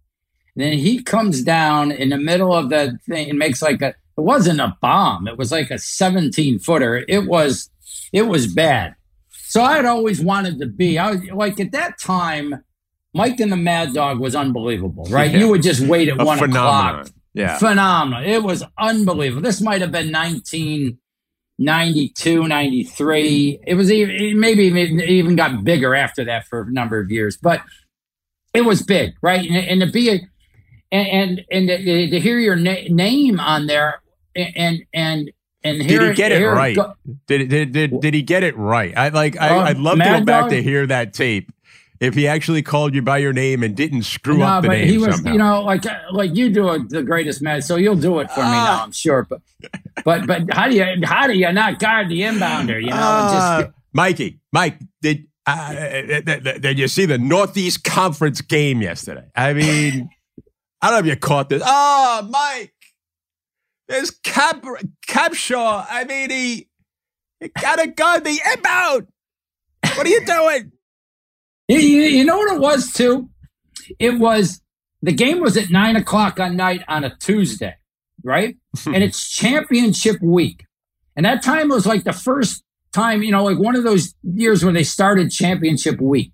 [0.56, 3.88] And then he comes down in the middle of the thing and makes like a,
[3.88, 5.26] it wasn't a bomb.
[5.26, 7.04] It was like a 17 footer.
[7.08, 7.70] It was,
[8.12, 8.94] it was bad.
[9.30, 12.64] So I had always wanted to be, I was like at that time,
[13.14, 15.30] Mike and the Mad Dog was unbelievable, right?
[15.30, 15.38] Yeah.
[15.38, 17.00] You would just wait at a one phenomenon.
[17.00, 17.10] o'clock.
[17.32, 17.58] Yeah.
[17.58, 18.24] Phenomenal.
[18.24, 19.42] It was unbelievable.
[19.42, 20.98] This might have been 19,
[21.58, 23.60] 92, 93.
[23.66, 27.36] It was even, maybe it even got bigger after that for a number of years,
[27.36, 27.62] but
[28.52, 29.48] it was big, right?
[29.48, 30.20] And, and to be a,
[30.90, 34.02] and, and, and to, to hear your na- name on there
[34.34, 35.30] and, and,
[35.62, 36.76] and did he get it right?
[36.76, 36.94] Go,
[37.26, 38.92] did, did, did, did he get it right?
[38.96, 41.50] I like, I, uh, I'd love to go back Dog, to hear that tape
[42.00, 44.74] if he actually called you by your name and didn't screw no, up the but
[44.74, 45.32] name he was, somehow.
[45.32, 48.40] You know, like like you do a, the greatest match, so you'll do it for
[48.40, 49.26] uh, me now, I'm sure.
[49.28, 49.40] But
[50.04, 52.80] but but how do you how do you not guard the inbounder?
[52.80, 58.40] You know, uh, just Mikey, Mike, did uh, did, did you see the Northeast Conference
[58.40, 59.26] game yesterday?
[59.36, 60.10] I mean,
[60.82, 61.62] I don't know if you caught this.
[61.64, 62.74] Oh, Mike,
[63.88, 64.64] there's Cap
[65.06, 65.86] Capshaw.
[65.88, 66.68] I mean, he,
[67.40, 69.06] he got to guard the inbound.
[69.96, 70.72] What are you doing?
[71.68, 73.28] You, you know what it was too?
[73.98, 74.60] It was
[75.02, 77.76] the game was at nine o'clock on night on a Tuesday,
[78.22, 78.56] right?
[78.86, 80.66] and it's championship week.
[81.16, 84.64] And that time was like the first time, you know, like one of those years
[84.64, 86.32] when they started championship week.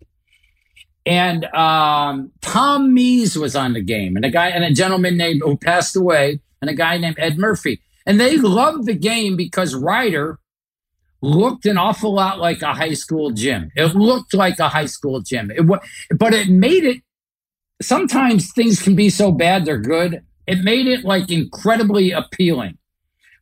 [1.07, 5.41] And um, Tom Mees was on the game, and a guy and a gentleman named
[5.43, 7.81] who passed away, and a guy named Ed Murphy.
[8.07, 10.39] And they loved the game because Rider
[11.23, 13.71] looked an awful lot like a high school gym.
[13.77, 15.51] It looked like a high school gym.
[15.51, 15.67] It
[16.17, 17.03] but it made it.
[17.83, 20.23] Sometimes things can be so bad they're good.
[20.47, 22.77] It made it like incredibly appealing,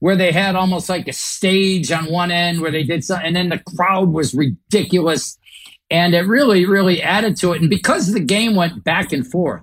[0.00, 3.36] where they had almost like a stage on one end where they did something, and
[3.36, 5.38] then the crowd was ridiculous,
[5.90, 7.60] and it really, really added to it.
[7.60, 9.62] And because the game went back and forth,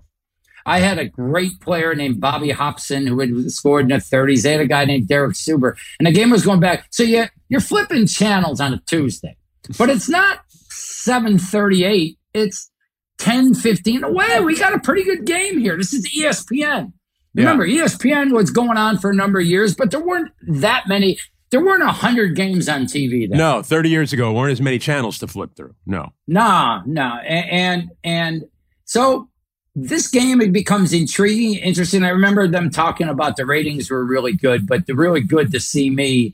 [0.65, 4.41] I had a great player named Bobby Hobson who had scored in the 30s.
[4.41, 6.87] They had a guy named Darrick Suber, and the game was going back.
[6.89, 9.37] So you, you're flipping channels on a Tuesday,
[9.77, 12.17] but it's not 738.
[12.33, 12.71] It's
[13.19, 14.39] 10, 15 away.
[14.41, 15.77] We got a pretty good game here.
[15.77, 16.93] This is ESPN.
[17.35, 17.83] Remember, yeah.
[17.83, 21.19] ESPN was going on for a number of years, but there weren't that many.
[21.49, 23.29] There weren't a hundred games on TV.
[23.29, 23.37] Then.
[23.37, 25.75] No, thirty years ago, weren't as many channels to flip through.
[25.85, 28.43] No, no, no, and and, and
[28.85, 29.29] so
[29.75, 32.03] this game it becomes intriguing, interesting.
[32.03, 35.59] I remember them talking about the ratings were really good, but they're really good to
[35.59, 36.33] see me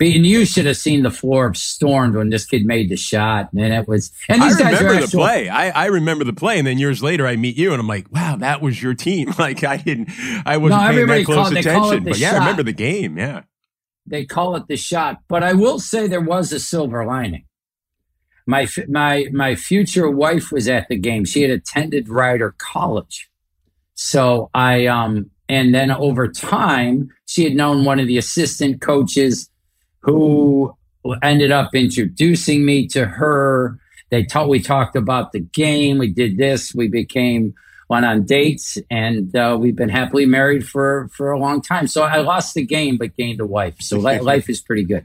[0.00, 3.72] And you should have seen the floor stormed when this kid made the shot, and
[3.72, 4.10] it was.
[4.28, 5.48] And these I guys remember the play.
[5.48, 8.10] I, I remember the play, and then years later, I meet you, and I'm like,
[8.10, 10.10] "Wow, that was your team." Like I didn't,
[10.44, 12.04] I wasn't no, paying that close attention.
[12.04, 12.36] But yeah, shot.
[12.36, 13.16] I remember the game.
[13.16, 13.42] Yeah,
[14.06, 15.18] they call it the shot.
[15.28, 17.44] But I will say there was a silver lining.
[18.46, 21.24] My my my future wife was at the game.
[21.24, 23.30] She had attended Rider College,
[23.94, 29.50] so I um and then over time she had known one of the assistant coaches
[30.00, 30.74] who
[31.22, 33.78] ended up introducing me to her.
[34.10, 35.98] They taught, we talked about the game.
[35.98, 36.74] We did this.
[36.74, 37.54] We became
[37.92, 41.86] went on dates, and uh, we've been happily married for for a long time.
[41.86, 43.76] So I lost the game, but gained a wife.
[43.80, 43.98] So
[44.32, 45.04] life is pretty good.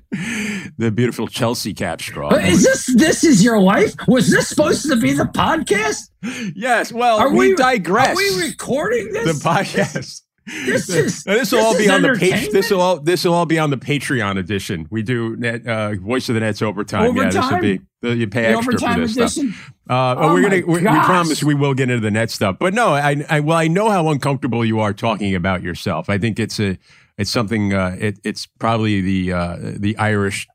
[0.77, 2.41] the beautiful Chelsea Capstraw.
[2.41, 3.93] Is this this is your life?
[4.07, 6.09] Was this supposed to be the podcast?
[6.55, 6.93] Yes.
[6.93, 8.09] Well, are we, we digress.
[8.09, 9.37] Are we recording this?
[9.37, 10.21] The podcast.
[10.65, 12.49] This is this will all be on the page.
[12.51, 14.87] This will all this will all be on the Patreon edition.
[14.89, 17.09] We do net, uh, voice of the nets overtime.
[17.09, 17.33] overtime?
[17.33, 19.51] Yeah, this will be the, you pay the extra for this edition?
[19.51, 19.73] stuff.
[19.89, 22.57] Uh, oh we're gonna we, we, promise we will get into the net stuff.
[22.59, 26.09] But no, I, I well I know how uncomfortable you are talking about yourself.
[26.09, 26.77] I think it's a
[27.17, 27.73] it's something.
[27.73, 30.47] Uh, it, it's probably the uh, the Irish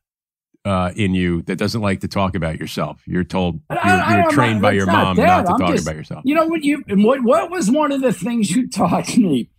[0.65, 3.03] uh, in you that doesn't like to talk about yourself.
[3.07, 5.27] You're told you're, you're trained by your mom that.
[5.27, 6.23] not to I'm talk just, about yourself.
[6.25, 9.51] You know what you what what was one of the things you taught me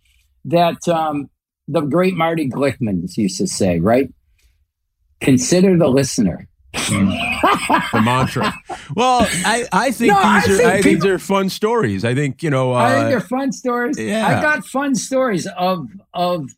[0.44, 1.30] that um,
[1.68, 4.12] the great Marty Glickman used to say, right?
[5.20, 6.48] Consider the listener.
[6.74, 8.52] the mantra.
[8.96, 12.04] Well, I, I think no, these I are think I think they're fun stories.
[12.04, 12.74] I think you know.
[12.74, 13.98] Uh, I think they're fun stories.
[13.98, 14.26] Yeah.
[14.26, 16.50] I got fun stories of of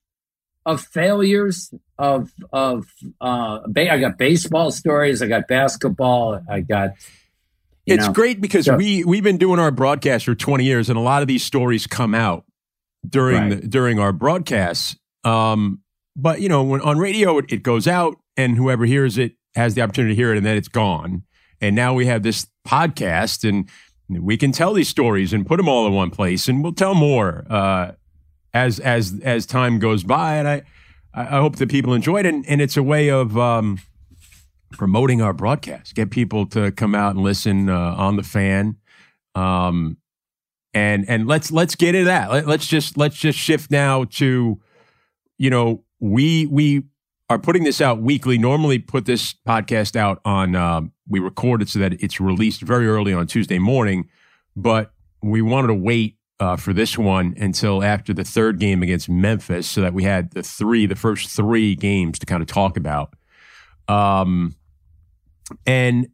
[0.64, 2.86] of failures of of
[3.20, 5.20] uh, I got baseball stories.
[5.20, 6.40] I got basketball.
[6.50, 6.92] I got.
[7.84, 10.98] It's know, great because so, we we've been doing our broadcast for 20 years, and
[10.98, 12.44] a lot of these stories come out
[13.08, 13.60] during right.
[13.60, 14.96] the, during our broadcasts.
[15.24, 15.80] Um,
[16.14, 19.74] but you know, when on radio it, it goes out, and whoever hears it has
[19.74, 21.24] the opportunity to hear it, and then it's gone.
[21.60, 23.68] And now we have this podcast, and
[24.08, 26.94] we can tell these stories and put them all in one place, and we'll tell
[26.94, 27.92] more uh,
[28.52, 30.36] as as as time goes by.
[30.36, 30.62] And I
[31.14, 33.78] I hope that people enjoy it, and, and it's a way of um,
[34.72, 38.76] promoting our broadcast, get people to come out and listen uh, on the fan.
[39.34, 39.96] Um,
[40.76, 42.30] and and let's let's get into that.
[42.30, 44.60] Let, let's just let's just shift now to,
[45.38, 46.82] you know, we we
[47.30, 48.36] are putting this out weekly.
[48.36, 50.54] Normally, put this podcast out on.
[50.54, 54.10] Um, we record it so that it's released very early on Tuesday morning,
[54.54, 59.08] but we wanted to wait uh, for this one until after the third game against
[59.08, 62.76] Memphis, so that we had the three, the first three games to kind of talk
[62.76, 63.14] about.
[63.88, 64.56] Um,
[65.64, 66.08] and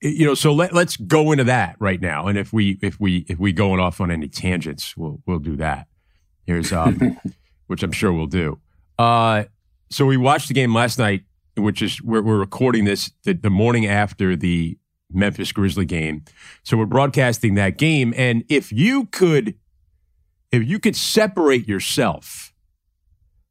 [0.00, 2.26] you know, so let let's go into that right now.
[2.26, 5.56] And if we if we if we going off on any tangents, we'll we'll do
[5.56, 5.88] that.
[6.46, 7.18] Here's um,
[7.66, 8.58] which I'm sure we'll do.
[8.98, 9.44] Uh,
[9.90, 11.22] so we watched the game last night,
[11.56, 14.78] which is we're, we're recording this the, the morning after the
[15.12, 16.24] Memphis Grizzly game.
[16.62, 19.56] So we're broadcasting that game, and if you could,
[20.52, 22.52] if you could separate yourself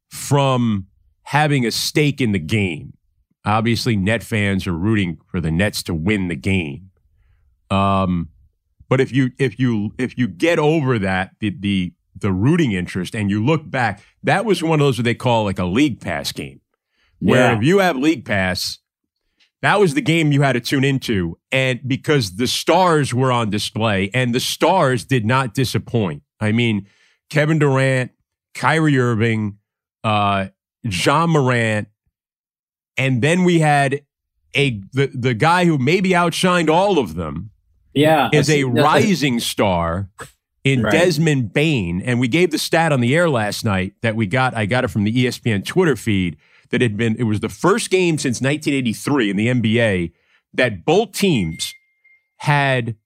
[0.08, 0.86] from
[1.24, 2.94] having a stake in the game
[3.44, 6.90] Obviously, net fans are rooting for the Nets to win the game.
[7.70, 8.30] Um,
[8.88, 13.14] but if you if you if you get over that the the the rooting interest
[13.14, 16.00] and you look back, that was one of those what they call like a league
[16.00, 16.60] pass game.
[17.20, 17.56] Where yeah.
[17.56, 18.78] if you have league pass,
[19.62, 21.38] that was the game you had to tune into.
[21.50, 26.22] And because the stars were on display and the stars did not disappoint.
[26.40, 26.86] I mean,
[27.28, 28.12] Kevin Durant,
[28.54, 29.58] Kyrie Irving,
[30.04, 30.48] uh,
[30.84, 31.88] Ja Morant,
[32.98, 34.02] and then we had
[34.54, 37.50] a the the guy who maybe outshined all of them.
[37.94, 40.10] Yeah, is a rising star
[40.62, 40.92] in right.
[40.92, 42.00] Desmond Bane.
[42.02, 44.54] and we gave the stat on the air last night that we got.
[44.54, 46.36] I got it from the ESPN Twitter feed
[46.70, 47.16] that had been.
[47.16, 50.12] It was the first game since 1983 in the NBA
[50.54, 51.74] that both teams
[52.36, 52.96] had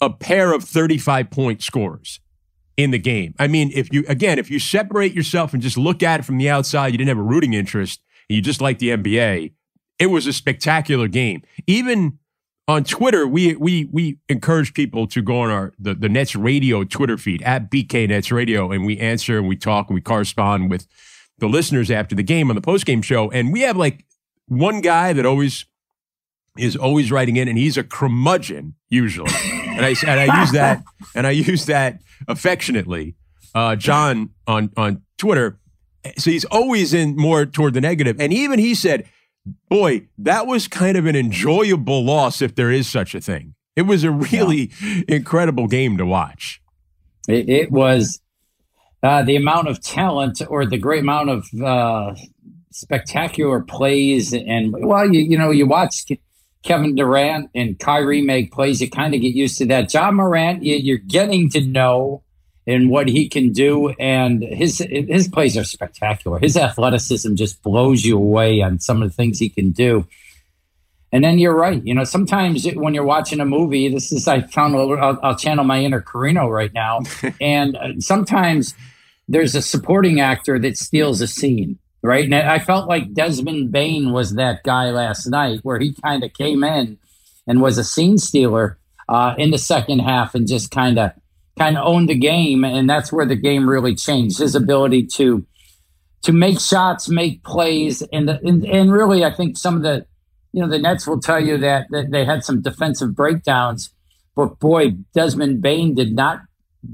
[0.00, 2.20] a pair of 35 point scores
[2.76, 3.34] in the game.
[3.38, 6.38] I mean, if you again, if you separate yourself and just look at it from
[6.38, 9.52] the outside, you didn't have a rooting interest you just like the NBA,
[9.98, 11.42] it was a spectacular game.
[11.66, 12.18] Even
[12.68, 16.84] on Twitter, we we we encourage people to go on our the, the Nets Radio
[16.84, 20.70] Twitter feed at BK Nets Radio, and we answer and we talk and we correspond
[20.70, 20.86] with
[21.38, 23.30] the listeners after the game on the post game show.
[23.30, 24.04] And we have like
[24.46, 25.66] one guy that always
[26.58, 29.32] is always writing in, and he's a curmudgeon usually.
[29.52, 30.82] and I and I use that
[31.14, 33.16] and I use that affectionately.
[33.54, 35.58] Uh, John on on Twitter,
[36.16, 38.20] so he's always in more toward the negative.
[38.20, 39.08] And even he said,
[39.68, 43.54] boy, that was kind of an enjoyable loss if there is such a thing.
[43.76, 45.02] It was a really yeah.
[45.08, 46.60] incredible game to watch.
[47.28, 48.20] It, it was
[49.02, 52.14] uh, the amount of talent or the great amount of uh,
[52.70, 56.06] spectacular plays, and well, you you know you watch
[56.62, 59.92] Kevin Durant and Kyrie make plays, you kind of get used to that.
[59.92, 62.22] Ja Morant, you're getting to know
[62.66, 66.38] and what he can do, and his his plays are spectacular.
[66.38, 70.06] His athleticism just blows you away on some of the things he can do.
[71.12, 71.84] And then you're right.
[71.84, 74.98] You know, sometimes when you're watching a movie, this is I found a little.
[74.98, 77.00] I'll, I'll channel my inner Carino right now,
[77.40, 78.74] and uh, sometimes
[79.28, 82.24] there's a supporting actor that steals a scene right?
[82.24, 86.32] And I felt like Desmond Bane was that guy last night, where he kind of
[86.32, 86.98] came in
[87.46, 91.12] and was a scene stealer uh, in the second half and just kind of
[91.60, 94.38] kind of owned the game, and that's where the game really changed.
[94.38, 95.46] His ability to
[96.22, 100.06] to make shots, make plays, and the, and, and really, I think some of the
[100.52, 103.90] you know the Nets will tell you that, that they had some defensive breakdowns,
[104.34, 106.40] but boy, Desmond Bane did not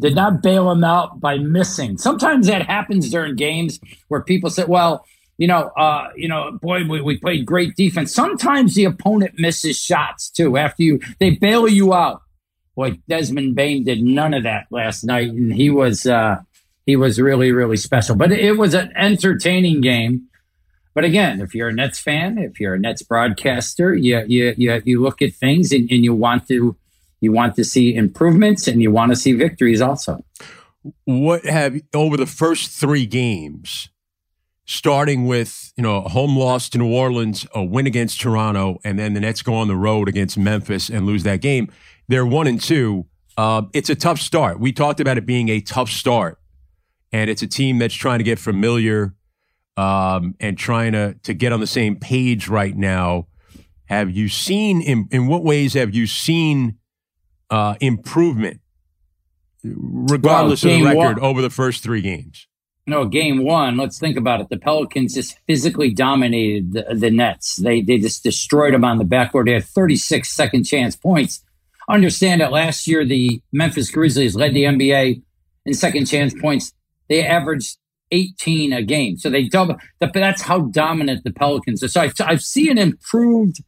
[0.00, 1.96] did not bail him out by missing.
[1.96, 5.06] Sometimes that happens during games where people say, well,
[5.38, 8.12] you know, uh, you know, boy, we, we played great defense.
[8.12, 12.22] Sometimes the opponent misses shots too after you they bail you out.
[12.76, 16.42] Boy, Desmond Bane did none of that last night, and he was uh,
[16.84, 18.14] he was really really special.
[18.14, 20.28] But it was an entertaining game.
[20.94, 24.82] But again, if you're a Nets fan, if you're a Nets broadcaster, you you you,
[24.84, 26.76] you look at things and, and you want to
[27.20, 30.22] you want to see improvements and you want to see victories also.
[31.04, 33.88] What have over the first three games,
[34.66, 38.98] starting with you know a home loss to New Orleans, a win against Toronto, and
[38.98, 41.72] then the Nets go on the road against Memphis and lose that game.
[42.08, 43.06] They're one and two.
[43.36, 44.60] Uh, it's a tough start.
[44.60, 46.38] We talked about it being a tough start,
[47.12, 49.14] and it's a team that's trying to get familiar
[49.76, 53.26] um, and trying to to get on the same page right now.
[53.86, 56.78] Have you seen in in what ways have you seen
[57.50, 58.60] uh, improvement,
[59.62, 62.46] regardless well, of the record, one, over the first three games?
[62.88, 63.76] No, game one.
[63.76, 64.48] Let's think about it.
[64.48, 67.56] The Pelicans just physically dominated the, the Nets.
[67.56, 69.48] They they just destroyed them on the backboard.
[69.48, 71.42] They had 36 second chance points.
[71.88, 75.22] Understand that last year the Memphis Grizzlies led the NBA
[75.64, 76.72] in second chance points.
[77.08, 77.78] They averaged
[78.10, 79.16] 18 a game.
[79.18, 79.76] So they double.
[80.00, 81.88] That's how dominant the Pelicans are.
[81.88, 83.62] So I've, I've seen improved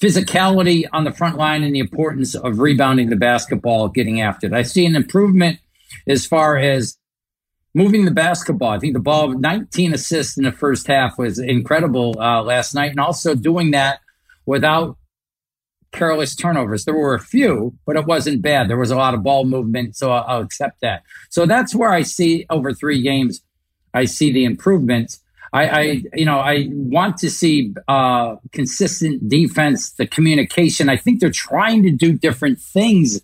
[0.00, 4.52] physicality on the front line and the importance of rebounding the basketball, getting after it.
[4.52, 5.58] I see an improvement
[6.06, 6.98] as far as
[7.74, 8.70] moving the basketball.
[8.70, 12.90] I think the ball, 19 assists in the first half, was incredible uh, last night,
[12.90, 14.00] and also doing that
[14.46, 14.96] without
[15.94, 16.84] careless turnovers.
[16.84, 18.68] There were a few, but it wasn't bad.
[18.68, 21.04] There was a lot of ball movement, so I'll, I'll accept that.
[21.30, 23.40] So that's where I see over three games,
[23.94, 25.20] I see the improvements.
[25.52, 30.88] I, I you know, I want to see uh, consistent defense, the communication.
[30.88, 33.20] I think they're trying to do different things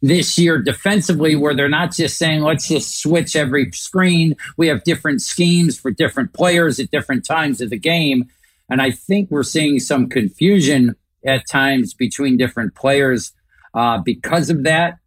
[0.00, 4.82] this year defensively where they're not just saying let's just switch every screen we have
[4.82, 8.28] different schemes for different players at different times of the game
[8.68, 13.32] and i think we're seeing some confusion at times between different players
[13.74, 14.98] uh, because of that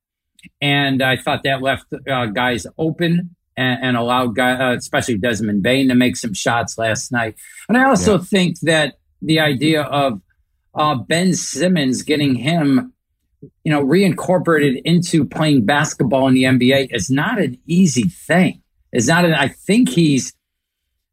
[0.62, 5.64] and i thought that left uh, guys open and, and allowed guys, uh, especially Desmond
[5.64, 7.36] Bane, to make some shots last night.
[7.70, 8.24] And I also yeah.
[8.24, 10.22] think that the idea of
[10.74, 12.94] uh, Ben Simmons getting him,
[13.64, 18.62] you know, reincorporated into playing basketball in the NBA is not an easy thing.
[18.92, 19.26] It's not.
[19.26, 20.34] An, I think he's.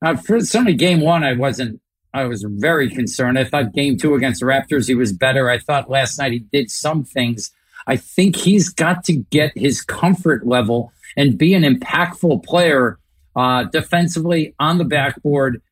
[0.04, 1.80] Uh, for certainly game one, I wasn't.
[2.14, 3.38] I was very concerned.
[3.38, 5.48] I thought game two against the Raptors, he was better.
[5.48, 7.50] I thought last night he did some things.
[7.86, 12.98] I think he's got to get his comfort level and be an impactful player
[13.34, 15.62] uh, defensively on the backboard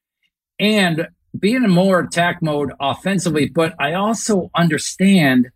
[0.58, 3.48] and be in a more attack mode offensively.
[3.48, 5.50] But I also understand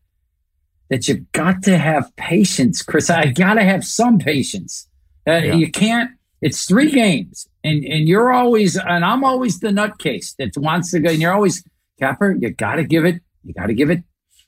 [0.90, 3.10] that you've got to have patience, Chris.
[3.10, 4.88] I got to have some patience.
[5.26, 5.54] Uh, yeah.
[5.54, 6.10] You can't.
[6.44, 11.00] It's three games, and and you're always, and I'm always the nutcase that wants to
[11.00, 11.10] go.
[11.10, 11.64] And you're always,
[11.98, 12.36] Capper.
[12.38, 13.22] You got to give it.
[13.42, 14.02] You got to give it.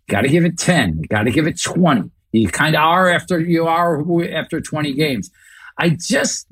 [0.09, 0.99] Got to give it ten.
[1.01, 2.11] You got to give it twenty.
[2.33, 5.31] You kind of are after you are after 20 games.
[5.79, 6.47] I just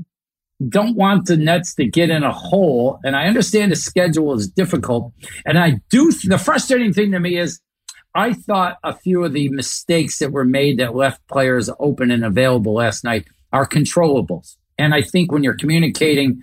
[0.68, 2.98] don't want the Nets to get in a hole.
[3.04, 5.12] And I understand the schedule is difficult.
[5.44, 7.60] And I do, the frustrating thing to me is
[8.14, 12.24] I thought a few of the mistakes that were made that left players open and
[12.24, 14.56] available last night are controllables.
[14.78, 16.42] And I think when you're communicating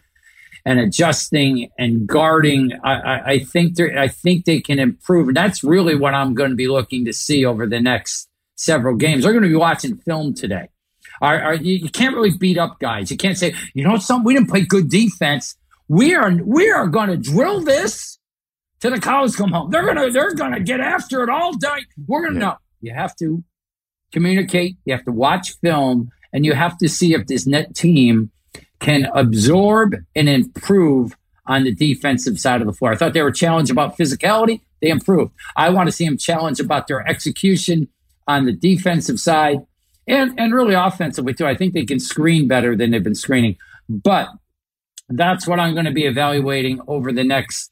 [0.66, 5.30] and adjusting and guarding, I, I, I think I think they can improve.
[5.30, 8.96] And that's really what I'm going to be looking to see over the next several
[8.96, 9.24] games.
[9.24, 10.70] They're going to be watching film today.
[11.22, 13.12] Are, are, you, you can't really beat up guys.
[13.12, 15.56] You can't say, you know, something we didn't play good defense.
[15.88, 18.18] We are we are going to drill this
[18.82, 19.72] to the cows come home.
[19.72, 21.86] They're gonna they're gonna get after it all day.
[22.08, 22.46] We're gonna yeah.
[22.46, 22.56] know.
[22.82, 23.44] You have to
[24.12, 24.78] communicate.
[24.86, 28.32] You have to watch film, and you have to see if this net team
[28.80, 31.16] can absorb and improve
[31.46, 32.94] on the defensive side of the floor.
[32.94, 34.62] I thought they were challenged about physicality.
[34.82, 35.34] They improved.
[35.56, 37.88] I want to see them challenged about their execution
[38.28, 39.66] on the defensive side
[40.08, 41.46] and, and really offensively too.
[41.46, 43.58] I think they can screen better than they've been screening,
[43.90, 44.30] but
[45.10, 47.72] that's what I'm going to be evaluating over the next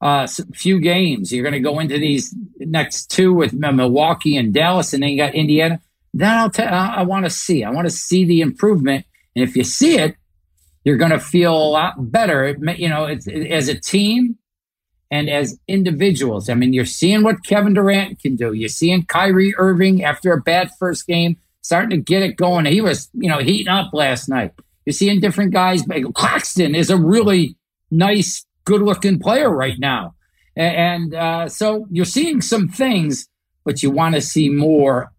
[0.00, 1.32] uh, few games.
[1.32, 5.16] You're going to go into these next two with Milwaukee and Dallas, and then you
[5.16, 5.80] got Indiana.
[6.16, 6.72] Then I'll tell.
[6.72, 7.62] I want to see.
[7.62, 9.04] I want to see the improvement,
[9.34, 10.16] and if you see it,
[10.82, 12.44] you're going to feel a lot better.
[12.44, 14.38] It, you know, it's, it, as a team
[15.10, 16.48] and as individuals.
[16.48, 18.54] I mean, you're seeing what Kevin Durant can do.
[18.54, 22.64] You're seeing Kyrie Irving after a bad first game starting to get it going.
[22.64, 24.52] He was, you know, heating up last night.
[24.86, 25.82] You're seeing different guys.
[26.14, 27.56] Claxton is a really
[27.90, 30.14] nice, good looking player right now.
[30.56, 33.28] And uh, so you're seeing some things,
[33.66, 35.12] but you want to see more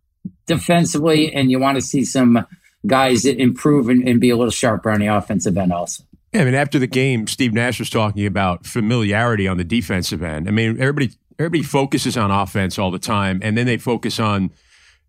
[0.47, 2.45] defensively and you want to see some
[2.85, 6.03] guys improve and, and be a little sharper on the offensive end also.
[6.33, 10.21] Yeah, I mean, after the game, Steve Nash was talking about familiarity on the defensive
[10.21, 10.47] end.
[10.47, 14.51] I mean, everybody everybody focuses on offense all the time, and then they focus on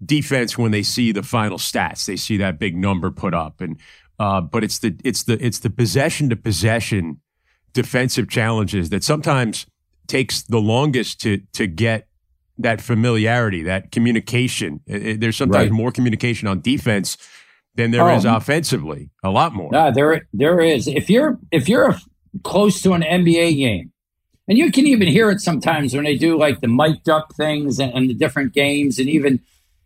[0.04, 2.06] defense when they see the final stats.
[2.06, 3.78] They see that big number put up, and
[4.18, 7.20] uh, but it's the it's the it's the possession to possession
[7.72, 9.66] defensive challenges that sometimes
[10.06, 12.07] takes the longest to to get
[12.58, 14.80] that familiarity, that communication.
[14.86, 15.72] It, it, there's sometimes right.
[15.72, 17.16] more communication on defense
[17.74, 19.10] than there oh, is um, offensively.
[19.22, 19.70] A lot more.
[19.72, 20.88] Yeah, there there is.
[20.88, 21.96] If you're if you're
[22.42, 23.92] close to an NBA game,
[24.48, 27.78] and you can even hear it sometimes when they do like the mic'd up things
[27.78, 29.40] and, and the different games, and even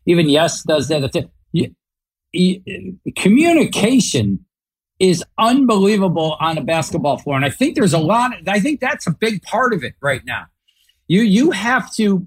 [0.07, 1.31] even Yes does that
[3.17, 4.45] communication
[4.99, 7.35] is unbelievable on a basketball floor.
[7.35, 10.23] And I think there's a lot, I think that's a big part of it right
[10.25, 10.47] now.
[11.09, 12.27] You, you have to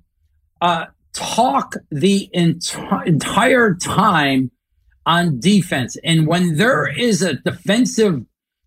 [0.62, 4.52] uh, talk the enti- entire time
[5.06, 5.98] on defense.
[6.04, 8.26] And when there is a defensive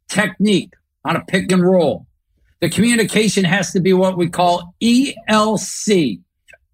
[0.09, 0.75] technique
[1.05, 2.07] on a pick and roll,
[2.61, 6.21] the communication has to be what we call ELC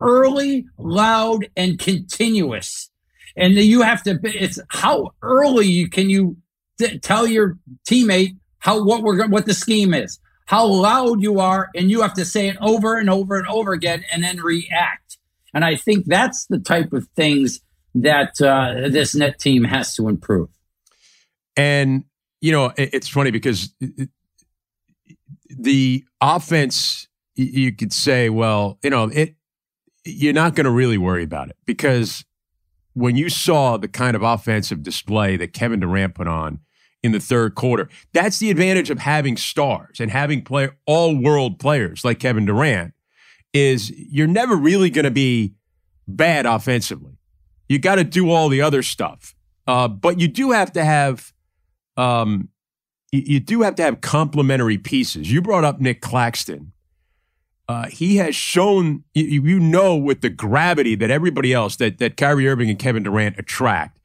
[0.00, 2.90] early, loud, and continuous
[3.36, 6.36] and you have to it's how early can you
[7.02, 7.58] tell your
[7.88, 12.14] teammate how what we're what the scheme is how loud you are and you have
[12.14, 15.03] to say it over and over and over again and then react
[15.54, 17.60] and i think that's the type of things
[17.94, 20.48] that uh, this net team has to improve.
[21.56, 22.04] And
[22.40, 23.72] you know it's funny because
[25.48, 29.36] the offense you could say well you know it
[30.04, 32.24] you're not going to really worry about it because
[32.92, 36.60] when you saw the kind of offensive display that Kevin Durant put on
[37.02, 41.58] in the third quarter, that's the advantage of having stars and having play all world
[41.58, 42.92] players like Kevin Durant
[43.54, 45.54] is you're never really going to be
[46.06, 47.16] bad offensively.
[47.68, 49.34] You got to do all the other stuff.
[49.66, 51.32] Uh, but you do have to have
[51.96, 52.50] um,
[53.12, 55.32] you, you do have to have complementary pieces.
[55.32, 56.74] You brought up Nick Claxton
[57.68, 62.16] uh, he has shown you, you, know with the gravity that everybody else that that
[62.16, 63.98] Kyrie Irving and Kevin Durant attract,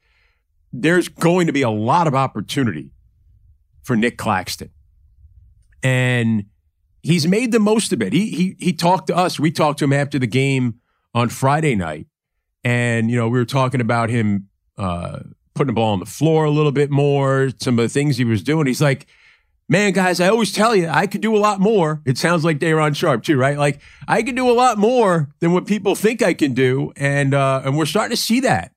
[0.72, 2.90] there's going to be a lot of opportunity
[3.82, 4.70] for Nick Claxton,
[5.82, 6.46] and
[7.02, 8.12] he's made the most of it.
[8.12, 9.38] He he he talked to us.
[9.38, 10.80] We talked to him after the game
[11.14, 12.06] on Friday night,
[12.64, 14.48] and you know we were talking about him
[14.78, 15.20] uh,
[15.54, 17.50] putting the ball on the floor a little bit more.
[17.58, 18.66] Some of the things he was doing.
[18.66, 19.06] He's like
[19.70, 22.02] man, guys, I always tell you, I could do a lot more.
[22.04, 23.56] It sounds like Day'Ron Sharpe too, right?
[23.56, 27.32] Like I can do a lot more than what people think I can do, and
[27.32, 28.72] uh, and we're starting to see that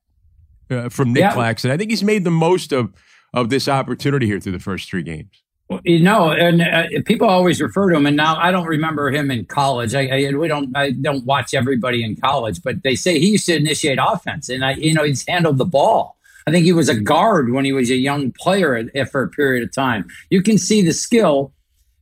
[0.70, 1.34] uh, from Nick yeah.
[1.34, 1.70] Claxton.
[1.70, 2.94] I think he's made the most of
[3.34, 5.42] of this opportunity here through the first three games.
[5.82, 9.30] You know, and uh, people always refer to him, and now I don't remember him
[9.30, 9.94] in college.
[9.94, 13.46] I, I, we don't I don't watch everybody in college, but they say he used
[13.46, 16.18] to initiate offense, and I you know he's handled the ball.
[16.46, 19.62] I think he was a guard when he was a young player for a period
[19.62, 20.06] of time.
[20.28, 21.54] You can see the skill.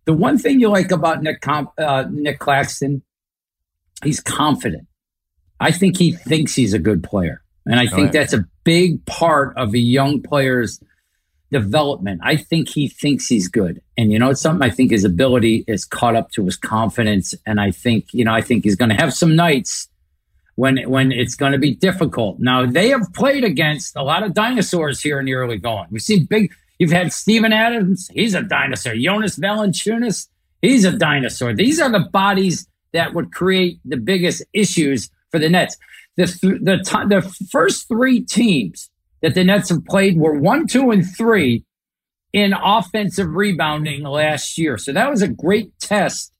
[0.07, 3.03] The one thing you like about Nick uh, Nick Claxton,
[4.03, 4.89] he's confident.
[5.61, 9.57] I think he thinks he's a good player, and I think that's a big part
[9.57, 10.81] of a young player's
[11.53, 12.21] development.
[12.25, 14.67] I think he thinks he's good, and you know it's something.
[14.67, 18.35] I think his ability is caught up to his confidence, and I think you know
[18.35, 19.89] I think he's going to have some nights
[20.57, 22.41] when when it's going to be difficult.
[22.41, 25.87] Now they have played against a lot of dinosaurs here in the early going.
[25.91, 26.53] We've seen big.
[26.79, 28.95] You've had Steven Adams, he's a dinosaur.
[28.97, 30.27] Jonas Valanciunas,
[30.63, 31.55] he's a dinosaur.
[31.55, 35.77] These are the bodies that would create the biggest issues for the Nets.
[36.17, 36.25] The
[36.61, 36.77] the
[37.09, 38.91] the first three teams
[39.23, 41.64] that the Nets have played were one, two, and three
[42.33, 44.79] in offensive rebounding last year.
[44.79, 46.33] So that was a great test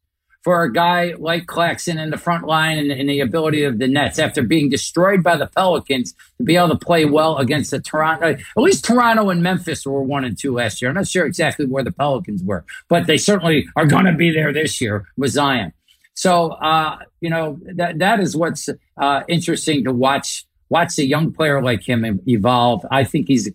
[0.43, 3.87] for a guy like Claxton in the front line and, and, the ability of the
[3.87, 7.80] Nets after being destroyed by the Pelicans to be able to play well against the
[7.80, 8.30] Toronto.
[8.30, 10.91] At least Toronto and Memphis were one and two last year.
[10.91, 14.33] I'm not sure exactly where the Pelicans were, but they certainly are going to be
[14.33, 15.72] there this year with Zion.
[16.14, 20.45] So, uh, you know, that that is what's uh, interesting to watch.
[20.73, 22.85] Watch a young player like him evolve.
[22.91, 23.51] I think he's,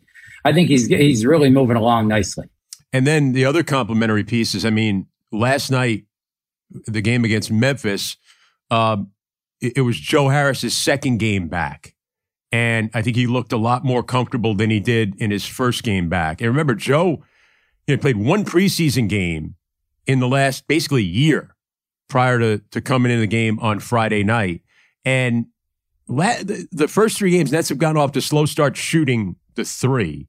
[0.45, 2.47] I think he's he's really moving along nicely.
[2.93, 4.63] And then the other complimentary pieces.
[4.65, 6.05] I mean, last night
[6.85, 8.17] the game against Memphis,
[8.69, 8.97] uh,
[9.59, 11.95] it, it, was Joe Harris's second game back.
[12.51, 15.83] And I think he looked a lot more comfortable than he did in his first
[15.83, 16.39] game back.
[16.39, 17.23] And remember, Joe
[17.87, 19.55] he had played one preseason game
[20.05, 21.55] in the last basically year
[22.09, 24.61] prior to, to coming in the game on Friday night.
[25.05, 25.47] And
[26.07, 30.27] la- the, first three games, Nets have gone off to slow start shooting the three.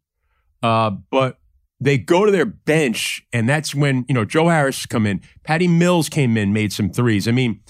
[0.63, 1.39] Uh, but
[1.81, 5.21] they go to their bench, and that's when, you know, Joe Harris come in.
[5.45, 7.29] Patty Mills came in, made some threes.
[7.29, 7.61] I mean,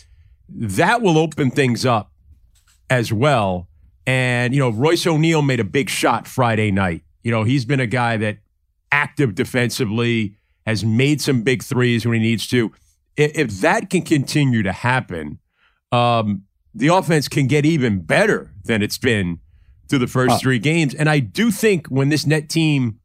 [0.49, 2.11] that will open things up
[2.89, 3.69] as well.
[4.07, 7.03] And, you know, Royce O'Neale made a big shot Friday night.
[7.23, 8.39] You know, he's been a guy that
[8.91, 12.73] active defensively, has made some big threes when he needs to.
[13.17, 15.41] If that can continue to happen,
[15.93, 16.45] um,
[16.75, 19.41] the offense can get even better than it's been
[19.89, 20.95] through the first three games.
[20.95, 23.01] And I do think when this net team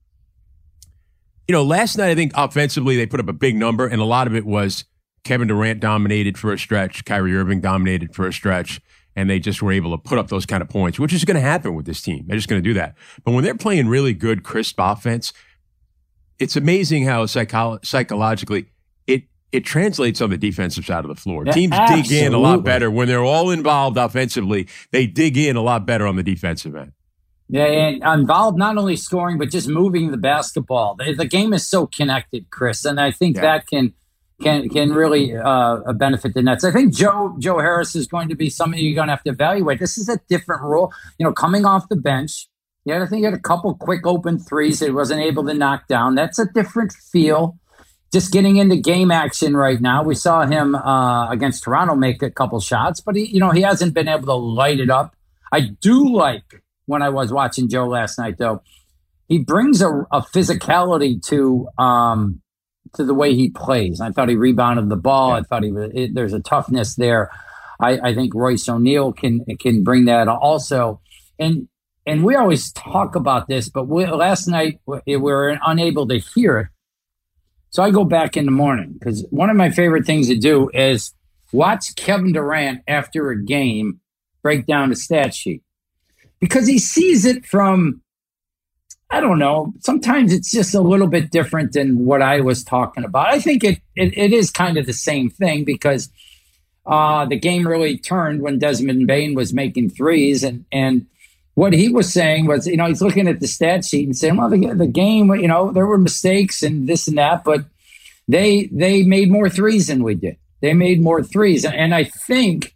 [1.48, 4.06] you know, last night I think offensively they put up a big number, and a
[4.06, 4.86] lot of it was
[5.24, 8.82] Kevin Durant dominated for a stretch, Kyrie Irving dominated for a stretch,
[9.16, 11.36] and they just were able to put up those kind of points, which is going
[11.36, 12.26] to happen with this team.
[12.28, 12.96] They're just going to do that.
[13.24, 15.34] But when they're playing really good, crisp offense,
[16.40, 18.68] it's amazing how psycho- psychologically
[19.54, 21.44] it translates on the defensive side of the floor.
[21.46, 22.10] Yeah, Teams absolutely.
[22.10, 24.68] dig in a lot better when they're all involved offensively.
[24.92, 26.94] They dig in a lot better on the defensive end.
[27.50, 30.96] Yeah, and involved not only scoring but just moving the basketball.
[30.96, 33.42] The, the game is so connected, Chris, and I think yeah.
[33.44, 33.94] that can
[34.42, 36.64] can can really uh, benefit the Nets.
[36.64, 39.32] I think Joe Joe Harris is going to be something you're going to have to
[39.32, 39.80] evaluate.
[39.80, 42.48] This is a different role, you know, coming off the bench.
[42.86, 45.54] Yeah, I think he had a couple quick open threes that he wasn't able to
[45.54, 46.16] knock down.
[46.16, 47.58] That's a different feel.
[48.14, 50.04] Just getting into game action right now.
[50.04, 53.64] We saw him uh, against Toronto make a couple shots, but he, you know, he
[53.64, 55.16] hasn't been able to light it up.
[55.52, 58.62] I do like when I was watching Joe last night, though.
[59.28, 62.42] He brings a, a physicality to um,
[62.96, 64.00] to the way he plays.
[64.00, 65.32] I thought he rebounded the ball.
[65.32, 67.32] I thought he was, it, there's a toughness there.
[67.80, 71.02] I, I think Royce O'Neale can can bring that also.
[71.40, 71.68] And
[72.06, 76.60] and we always talk about this, but we, last night we were unable to hear
[76.60, 76.68] it.
[77.74, 80.70] So I go back in the morning because one of my favorite things to do
[80.76, 81.12] is
[81.52, 84.00] watch Kevin Durant after a game
[84.44, 85.64] break down the stat sheet
[86.40, 88.02] because he sees it from
[89.10, 89.74] I don't know.
[89.80, 93.30] Sometimes it's just a little bit different than what I was talking about.
[93.30, 96.12] I think it it, it is kind of the same thing because
[96.86, 101.08] uh, the game really turned when Desmond Bane was making threes, and and
[101.56, 104.38] what he was saying was, you know, he's looking at the stat sheet and saying,
[104.38, 107.66] well, the, the game, you know, there were mistakes and this and that, but
[108.28, 110.38] they they made more threes than we did.
[110.62, 112.74] They made more threes, and I think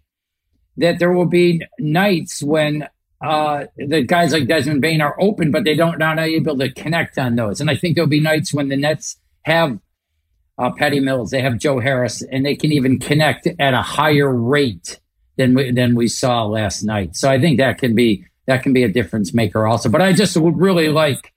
[0.76, 2.88] that there will be nights when
[3.22, 7.18] uh, the guys like Desmond Bane are open, but they don't not able to connect
[7.18, 7.62] on those.
[7.62, 9.80] And I think there'll be nights when the Nets have
[10.58, 14.32] uh, Patty Mills, they have Joe Harris, and they can even connect at a higher
[14.32, 15.00] rate
[15.38, 17.16] than we, than we saw last night.
[17.16, 19.90] So I think that can be that can be a difference maker also.
[19.90, 21.34] But I just would really like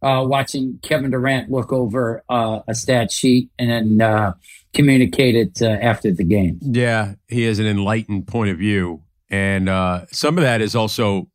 [0.00, 4.32] uh, watching Kevin Durant look over uh, a stat sheet and then uh,
[4.72, 6.58] communicate it uh, after the game.
[6.62, 9.02] Yeah, he has an enlightened point of view
[9.32, 11.28] and uh, some of that is also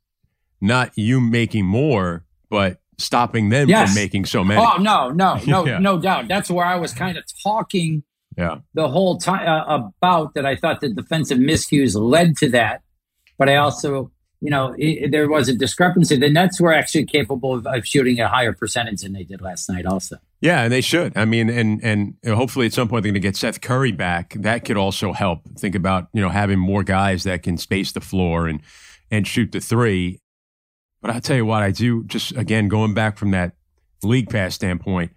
[0.61, 3.89] not you making more, but stopping them yes.
[3.89, 4.61] from making so many.
[4.61, 5.79] Oh no, no, no, yeah.
[5.79, 6.27] no doubt.
[6.27, 8.03] That's where I was kind of talking.
[8.37, 8.59] Yeah.
[8.75, 12.83] The whole time uh, about that, I thought the defensive miscues led to that,
[13.39, 16.15] but I also you know, it, there was a discrepancy.
[16.15, 19.67] The Nets were actually capable of, of, shooting a higher percentage than they did last
[19.67, 20.17] night, also.
[20.41, 21.17] Yeah, and they should.
[21.17, 24.35] I mean, and and hopefully at some point they're going to get Seth Curry back.
[24.35, 25.41] That could also help.
[25.57, 28.61] Think about you know having more guys that can space the floor and
[29.09, 30.19] and shoot the three.
[31.01, 33.53] But I'll tell you what, I do just again going back from that
[34.03, 35.11] league pass standpoint,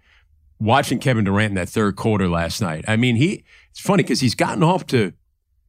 [0.59, 2.85] watching Kevin Durant in that third quarter last night.
[2.87, 5.13] I mean, he it's funny because he's gotten off to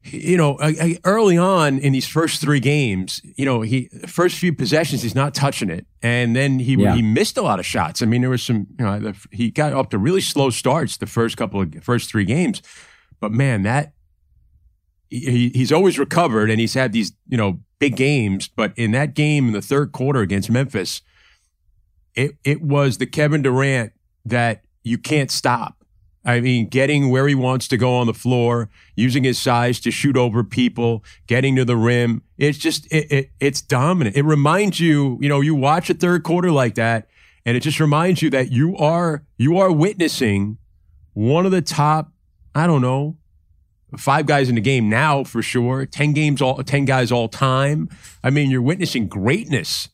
[0.05, 0.59] you know,
[1.05, 5.35] early on in these first three games, you know, he first few possessions he's not
[5.35, 6.95] touching it, and then he yeah.
[6.95, 8.03] he missed a lot of shots.
[8.03, 11.07] I mean, there was some, you know, he got up to really slow starts the
[11.07, 12.63] first couple of first three games,
[13.21, 13.93] but man, that
[15.09, 19.15] he, he's always recovered and he's had these you know big games, but in that
[19.15, 21.03] game in the third quarter against Memphis,
[22.15, 23.93] it it was the Kevin Durant
[24.25, 25.82] that you can't stop.
[26.25, 29.91] I mean, getting where he wants to go on the floor, using his size to
[29.91, 32.23] shoot over people, getting to the rim.
[32.39, 34.17] It's just it, it, it's dominant.
[34.17, 37.09] It reminds you, you know, you watch a third quarter like that,
[37.45, 40.59] and it just reminds you that you are you are witnessing
[41.15, 42.13] one of the top,
[42.55, 43.17] I don't know,
[43.97, 45.87] five guys in the game now for sure.
[45.87, 47.89] Ten games all ten guys all time.
[48.23, 49.89] I mean, you're witnessing greatness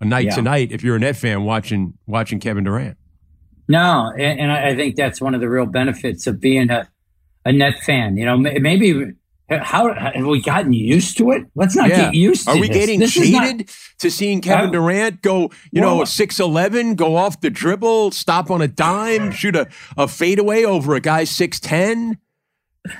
[0.00, 0.34] a night yeah.
[0.36, 2.96] to night if you're a net fan watching watching Kevin Durant.
[3.68, 6.88] No, and, and, I think that's one of the real benefits of being a,
[7.44, 8.16] a net fan.
[8.16, 9.14] You know, maybe
[9.50, 11.44] how have we gotten used to it?
[11.54, 12.06] Let's not yeah.
[12.06, 12.76] get used to Are we this.
[12.76, 17.40] getting this cheated not, to seeing Kevin Durant go, you well, know, 6'11, go off
[17.40, 22.16] the dribble, stop on a dime, shoot a, a fadeaway over a guy 6'10?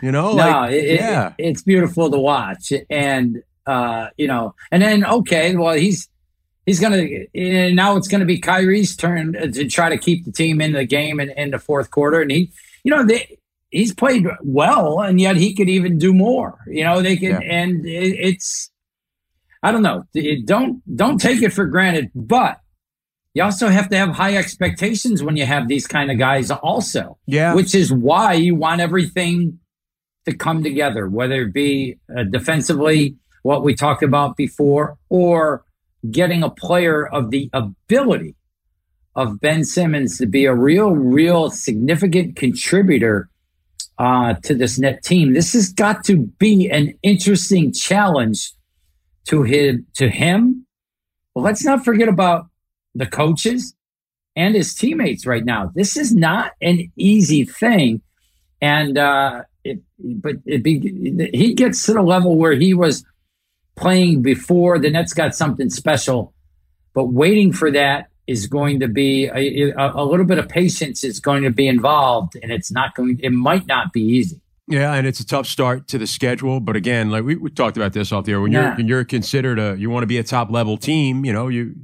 [0.02, 1.34] You know, no, like, it, yeah.
[1.38, 2.72] It, it's beautiful to watch.
[2.90, 6.08] And, uh, you know, and then, okay, well, he's,
[6.66, 10.32] he's going to now it's going to be Kyrie's turn to try to keep the
[10.32, 12.52] team in the game in, in the fourth quarter, and he,
[12.82, 13.38] you know, they,
[13.70, 16.58] he's played well, and yet he could even do more.
[16.66, 17.40] You know, they can, yeah.
[17.40, 18.70] and it, it's
[19.62, 20.04] I don't know.
[20.14, 22.60] It, don't don't take it for granted, but
[23.34, 27.18] you also have to have high expectations when you have these kind of guys also.
[27.26, 29.58] Yeah, which is why you want everything
[30.26, 35.64] to come together, whether it be uh, defensively, what we talked about before, or
[36.11, 38.34] getting a player of the ability
[39.16, 43.28] of Ben Simmons to be a real, real significant contributor
[43.98, 45.34] uh, to this net team.
[45.34, 48.52] This has got to be an interesting challenge
[49.26, 49.86] to him.
[49.94, 50.66] To him.
[51.34, 52.46] Well, let's not forget about
[52.94, 53.74] the coaches
[54.36, 55.70] and his teammates right now.
[55.74, 58.02] This is not an easy thing,
[58.61, 60.80] and uh, it, but it be,
[61.32, 63.05] he gets to the level where he was
[63.77, 66.33] playing before the Nets got something special,
[66.95, 71.20] but waiting for that is going to be a, a, little bit of patience is
[71.20, 73.20] going to be involved, and it's not going.
[73.22, 74.41] It might not be easy.
[74.66, 76.61] Yeah, and it's a tough start to the schedule.
[76.61, 78.68] But again, like we, we talked about this off the air, when yeah.
[78.68, 81.49] you're when you're considered a you want to be a top level team, you know
[81.49, 81.75] you.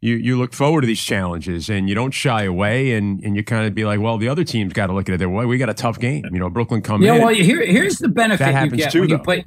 [0.00, 3.42] You, you look forward to these challenges and you don't shy away and, and you
[3.42, 5.44] kind of be like, well, the other team's got to look at it their way.
[5.44, 6.24] We got a tough game.
[6.30, 7.18] You know, Brooklyn come yeah, in.
[7.18, 9.16] Yeah, well, here, here's the benefit that happens you get too, when though.
[9.16, 9.44] you play.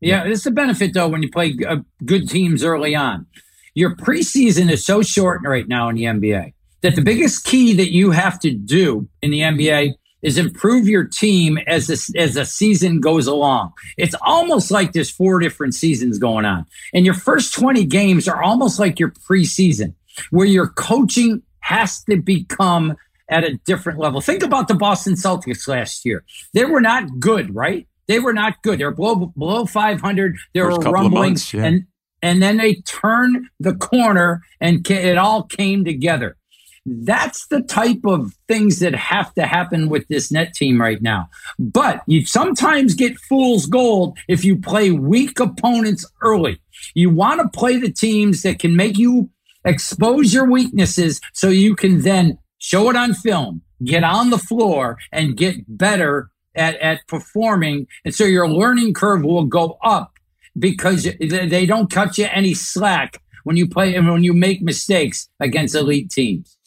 [0.00, 3.26] Yeah, it's the benefit though when you play uh, good teams early on.
[3.74, 7.92] Your preseason is so short right now in the NBA that the biggest key that
[7.92, 12.44] you have to do in the NBA is improve your team as the, as the
[12.44, 13.72] season goes along.
[13.96, 16.66] It's almost like there's four different seasons going on.
[16.92, 19.94] And your first 20 games are almost like your preseason
[20.30, 22.96] where your coaching has to become
[23.30, 24.20] at a different level.
[24.20, 26.24] Think about the Boston Celtics last year.
[26.52, 27.86] They were not good, right?
[28.10, 28.80] They were not good.
[28.80, 30.36] They were below below 500.
[30.52, 31.62] There were rumblings, yeah.
[31.62, 31.86] and
[32.20, 36.36] and then they turned the corner, and it all came together.
[36.84, 41.28] That's the type of things that have to happen with this net team right now.
[41.60, 46.60] But you sometimes get fool's gold if you play weak opponents early.
[46.94, 49.30] You want to play the teams that can make you
[49.64, 54.98] expose your weaknesses so you can then show it on film, get on the floor,
[55.12, 56.28] and get better
[56.60, 57.86] at, at performing.
[58.04, 60.18] And so your learning curve will go up
[60.58, 65.28] because they don't cut you any slack when you play and when you make mistakes
[65.40, 66.58] against elite teams.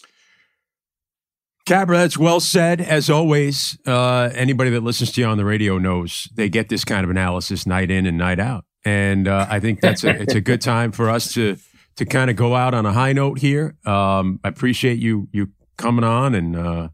[1.66, 2.82] Capper, that's well said.
[2.82, 6.84] As always, uh, anybody that listens to you on the radio knows they get this
[6.84, 10.36] kind of analysis night in and night out, and uh, I think that's a, it's
[10.36, 11.56] a good time for us to
[11.96, 13.78] to kind of go out on a high note here.
[13.86, 16.90] Um, I appreciate you you coming on and uh,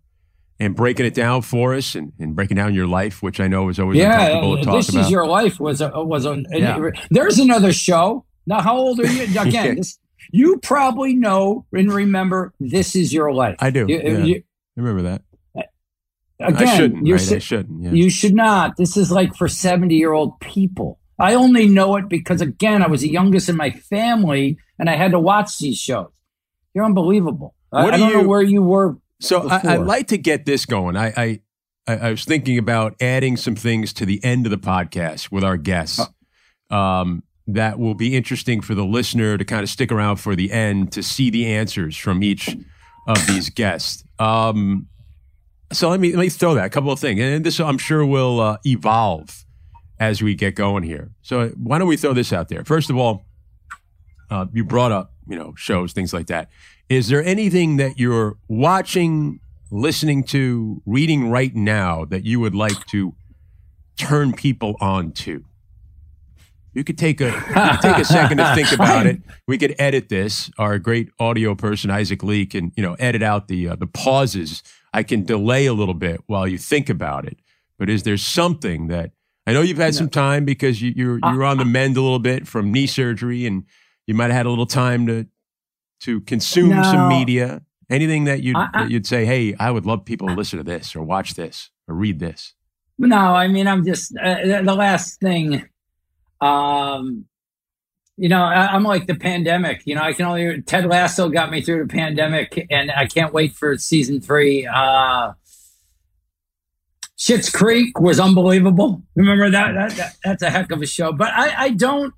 [0.60, 3.70] and breaking it down for us and, and breaking down your life, which I know
[3.70, 5.02] is always yeah, uncomfortable to uh, talk this about.
[5.06, 6.90] is your life was a was a yeah.
[7.10, 8.26] there's another show.
[8.46, 9.24] Now, how old are you?
[9.40, 10.00] Again, this,
[10.32, 13.56] you probably know and remember this is your life.
[13.60, 13.86] I do.
[13.88, 14.18] You, yeah.
[14.20, 15.22] you, I remember that.
[16.42, 17.06] Again, I shouldn't.
[17.08, 17.32] You're, right?
[17.34, 17.84] I shouldn't.
[17.84, 17.92] Yeah.
[17.92, 18.78] You should not.
[18.78, 21.00] This is like for 70 year old people.
[21.20, 24.96] I only know it because, again, I was the youngest in my family and I
[24.96, 26.08] had to watch these shows.
[26.74, 27.56] You're unbelievable.
[27.72, 30.46] What I, I don't you, know where you were so I, would like to get
[30.46, 30.96] this going.
[30.96, 31.42] I,
[31.88, 35.44] I, I was thinking about adding some things to the end of the podcast with
[35.44, 36.02] our guests.
[36.70, 40.52] Um, that will be interesting for the listener to kind of stick around for the
[40.52, 42.56] end to see the answers from each
[43.08, 44.04] of these guests.
[44.20, 44.88] Um,
[45.72, 48.06] so let me let me throw that a couple of things, and this I'm sure
[48.06, 49.46] will uh, evolve
[50.00, 51.12] as we get going here.
[51.22, 52.64] So why don't we throw this out there?
[52.64, 53.26] First of all,
[54.30, 56.50] uh, you brought up you know shows, things like that.
[56.90, 62.84] Is there anything that you're watching, listening to, reading right now that you would like
[62.88, 63.14] to
[63.96, 65.46] turn people on to?
[66.74, 69.22] You could take a could take a second to think about it.
[69.48, 70.50] We could edit this.
[70.58, 74.64] Our great audio person Isaac Lee can you know edit out the uh, the pauses
[74.92, 77.38] I can delay a little bit while you think about it.
[77.78, 79.12] But is there something that
[79.46, 82.20] I know you've had some time because you, you're you're on the mend a little
[82.20, 83.66] bit from knee surgery, and
[84.08, 85.28] you might have had a little time to
[86.02, 86.84] to consume No.
[86.84, 87.62] some media.
[87.90, 90.58] Anything that you'd I- I- that you'd say, hey, I would love people to listen
[90.58, 92.54] to this or watch this or read this.
[92.98, 95.66] No, I mean, I'm just uh, the last thing.
[96.42, 97.26] Um,
[98.18, 99.82] you know, I, I'm like the pandemic.
[99.86, 103.34] You know, I can only Ted Lasso got me through the pandemic, and I can't
[103.34, 104.68] wait for season three.
[104.68, 105.32] Uh,
[107.18, 109.02] Schitt's Creek was unbelievable.
[109.16, 109.74] Remember that?
[109.74, 111.12] that, that that's a heck of a show.
[111.12, 112.14] But I, I don't,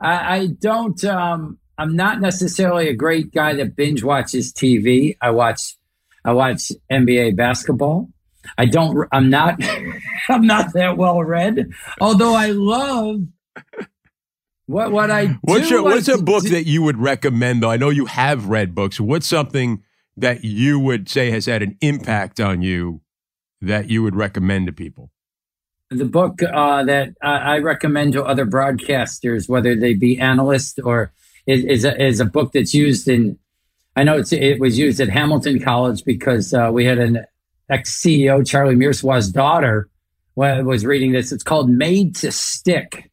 [0.00, 1.02] I, I don't.
[1.04, 5.16] Um, I'm not necessarily a great guy that binge watches TV.
[5.20, 5.76] I watch,
[6.24, 8.08] I watch NBA basketball.
[8.56, 9.08] I don't.
[9.10, 9.60] I'm not.
[10.28, 11.72] I'm not that well read.
[12.00, 13.22] Although I love
[14.66, 17.70] what what I What's your, what's a book that you would recommend though?
[17.70, 19.00] I know you have read books.
[19.00, 19.82] What's something
[20.16, 23.00] that you would say has had an impact on you
[23.60, 25.10] that you would recommend to people?
[25.90, 31.12] the book uh, that I, I recommend to other broadcasters, whether they be analysts or
[31.46, 33.38] is, is, a, is a book that's used in.
[33.94, 37.24] I know it was used at Hamilton College because uh, we had an
[37.68, 39.88] ex CEO, Charlie Mearsaw's daughter,
[40.34, 41.30] was reading this.
[41.32, 43.10] It's called Made to Stick,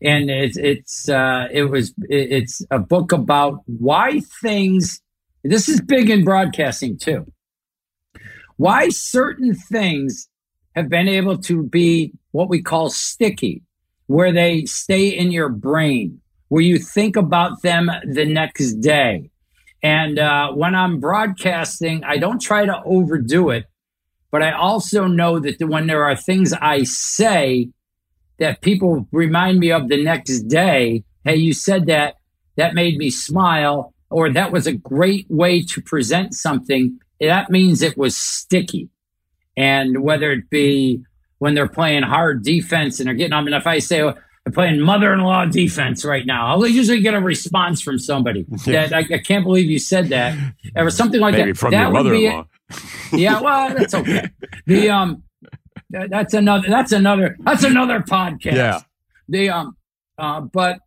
[0.00, 5.00] and it's it's uh, it was it- it's a book about why things.
[5.44, 7.26] This is big in broadcasting too.
[8.56, 10.28] Why certain things
[10.74, 13.62] have been able to be what we call sticky,
[14.06, 19.30] where they stay in your brain, where you think about them the next day.
[19.82, 23.66] And uh, when I'm broadcasting, I don't try to overdo it,
[24.30, 27.70] but I also know that when there are things I say
[28.38, 32.16] that people remind me of the next day, hey, you said that,
[32.56, 37.82] that made me smile, or that was a great way to present something, that means
[37.82, 38.88] it was sticky.
[39.56, 41.02] And whether it be
[41.38, 44.12] when they're playing hard defense and they're getting, I mean, if I say
[44.46, 49.00] I'm playing mother-in-law defense right now, I'll usually get a response from somebody that I,
[49.00, 50.38] I can't believe you said that
[50.76, 51.58] or something like Maybe that.
[51.58, 52.46] from that your would be mother-in-law.
[53.12, 54.30] Yeah, well, that's okay.
[54.66, 55.22] The um,
[55.90, 56.68] that- that's another.
[56.68, 57.36] That's another.
[57.40, 58.56] That's another podcast.
[58.56, 58.80] Yeah.
[59.28, 59.76] The um,
[60.18, 60.80] uh, but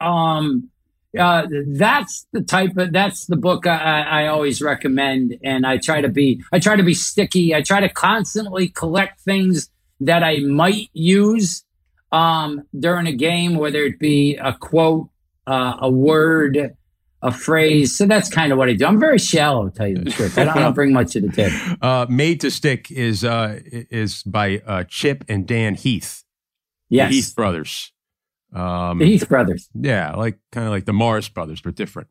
[0.00, 0.70] um,
[1.18, 6.00] uh, that's the type of that's the book I I always recommend, and I try
[6.00, 7.54] to be I try to be sticky.
[7.54, 9.70] I try to constantly collect things
[10.00, 11.64] that I might use
[12.12, 15.08] um during a game, whether it be a quote,
[15.46, 16.74] uh, a word.
[17.20, 18.86] A phrase, so that's kind of what I do.
[18.86, 20.38] I'm very shallow, to tell you the truth.
[20.38, 21.56] I don't, I don't bring much to the table.
[21.82, 26.22] Uh, Made to Stick is uh, is by uh, Chip and Dan Heath,
[26.88, 27.90] Yes, the Heath brothers.
[28.54, 29.68] Um, the Heath brothers.
[29.74, 32.06] yeah, like kind of like the Morris brothers, but different.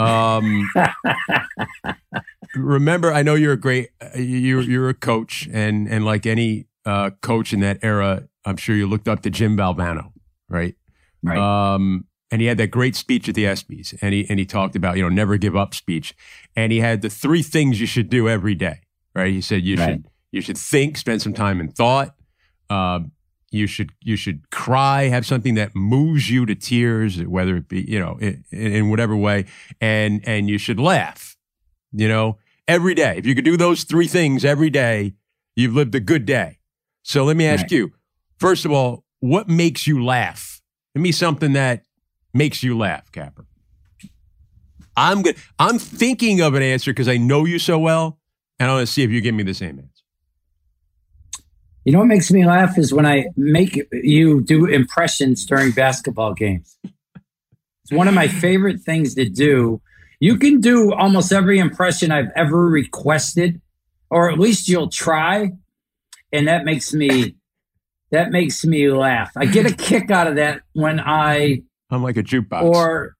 [0.00, 0.68] Um,
[2.56, 6.66] remember, I know you're a great uh, you're you're a coach, and and like any
[6.90, 10.12] uh, coach in that era, I'm sure you looked up to Jim Valvano,
[10.48, 10.74] right?
[11.22, 11.38] Right.
[11.74, 14.76] Um, and he had that great speech at the ESPYS, and he and he talked
[14.76, 16.14] about you know never give up speech,
[16.56, 18.80] and he had the three things you should do every day,
[19.14, 19.32] right?
[19.32, 19.88] He said you Right.
[19.90, 22.14] should you should think, spend some time in thought.
[22.68, 23.00] Uh,
[23.50, 27.82] you should you should cry, have something that moves you to tears, whether it be
[27.82, 29.46] you know in, in whatever way,
[29.80, 31.36] and and you should laugh,
[31.92, 32.38] you know,
[32.68, 33.14] every day.
[33.18, 35.14] If you could do those three things every day,
[35.56, 36.58] you've lived a good day.
[37.02, 37.72] So let me ask Right.
[37.72, 37.92] you,
[38.38, 40.60] first of all, what makes you laugh?
[40.94, 41.84] Give me something that
[42.34, 43.46] makes you laugh, Capper.
[44.96, 45.36] I'm good.
[45.58, 48.18] I'm thinking of an answer because I know you so well,
[48.58, 49.88] and I want to see if you give me the same answer.
[51.84, 56.34] You know what makes me laugh is when I make you do impressions during basketball
[56.34, 56.76] games.
[56.84, 59.80] It's one of my favorite things to do.
[60.20, 63.62] You can do almost every impression I've ever requested,
[64.10, 65.52] or at least you'll try,
[66.32, 67.34] and that makes me
[68.10, 69.30] that makes me laugh.
[69.36, 72.62] I get a kick out of that when I I'm like a jukebox.
[72.62, 73.16] or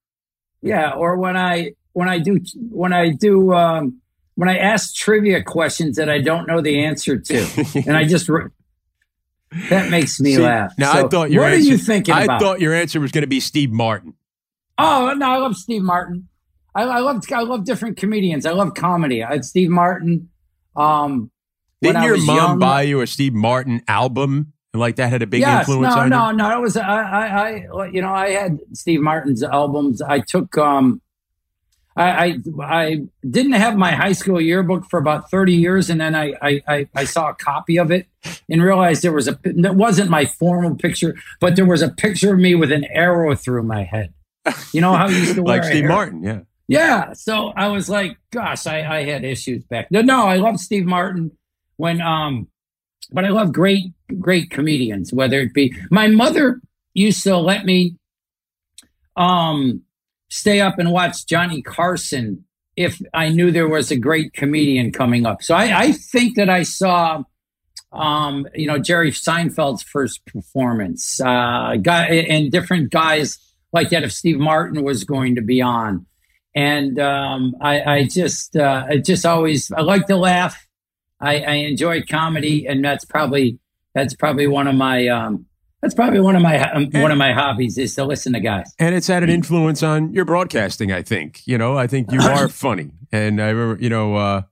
[0.62, 2.40] yeah, or when I when I do
[2.70, 4.00] when I do um,
[4.34, 8.28] when I ask trivia questions that I don't know the answer to, and I just
[9.68, 10.72] that makes me See, laugh.
[10.78, 12.40] Now So I thought your what answer, are you thinking I about?
[12.40, 14.14] thought your answer was going to be Steve Martin.
[14.78, 16.28] oh no, I love Steve Martin.
[16.74, 18.46] I, I love I love different comedians.
[18.46, 19.24] I love comedy.
[19.24, 20.28] I Steve Martin.
[20.76, 21.30] Um,
[21.82, 24.52] Didn't your mom young- buy you a Steve Martin album?
[24.72, 26.36] And like that had a big yes, influence no, on no, you?
[26.36, 26.58] no.
[26.58, 30.00] It was I, I, I, you know, I had Steve Martin's albums.
[30.00, 31.00] I took, um,
[31.96, 36.14] I, I, I didn't have my high school yearbook for about thirty years, and then
[36.14, 38.06] I, I, I, I saw a copy of it
[38.48, 39.40] and realized there was a.
[39.42, 43.34] That wasn't my formal picture, but there was a picture of me with an arrow
[43.34, 44.14] through my head.
[44.72, 46.40] You know how you used to wear Like Steve Martin, yeah.
[46.68, 47.12] Yeah.
[47.14, 49.90] So I was like, gosh, I, I had issues back.
[49.90, 51.32] No, no, I love Steve Martin
[51.80, 52.48] when um
[53.12, 53.86] but I love great,
[54.20, 56.60] great comedians, whether it be my mother
[56.94, 57.96] used to let me
[59.16, 59.82] um
[60.28, 62.44] stay up and watch Johnny Carson
[62.76, 65.42] if I knew there was a great comedian coming up.
[65.42, 67.24] So I, I think that I saw
[67.92, 73.38] um, you know, Jerry Seinfeld's first performance, uh, guy, and different guys
[73.72, 76.06] like that if Steve Martin was going to be on.
[76.54, 80.66] And um, I, I just, uh, I just always, I like to laugh.
[81.20, 83.58] I, I enjoy comedy, and that's probably
[83.94, 85.46] that's probably one of my um,
[85.82, 88.72] that's probably one of my um, one of my hobbies is to listen to guys.
[88.78, 90.92] And it's had an influence on your broadcasting.
[90.92, 91.76] I think you know.
[91.76, 94.16] I think you are funny, and I remember you know.
[94.16, 94.42] Uh,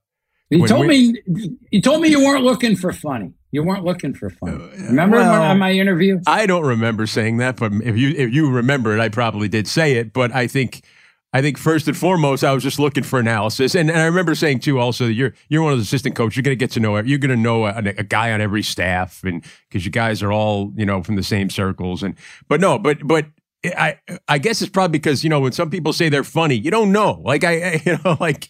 [0.49, 3.33] you told we, me you told me you weren't looking for funny.
[3.51, 4.63] You weren't looking for funny.
[4.63, 6.19] Uh, remember well, on my interview?
[6.25, 9.67] I don't remember saying that, but if you if you remember it, I probably did
[9.67, 10.13] say it.
[10.13, 10.83] But I think
[11.31, 14.33] I think first and foremost, I was just looking for analysis, and, and I remember
[14.33, 14.79] saying too.
[14.79, 16.37] Also, you're you're one of the assistant coaches.
[16.37, 18.63] You're going to get to know you're going to know a, a, guy on every
[18.63, 22.01] staff, and because you guys are all you know from the same circles.
[22.01, 22.15] And
[22.47, 23.27] but no, but but
[23.63, 26.71] I I guess it's probably because you know when some people say they're funny, you
[26.71, 27.21] don't know.
[27.23, 28.49] Like I, you know like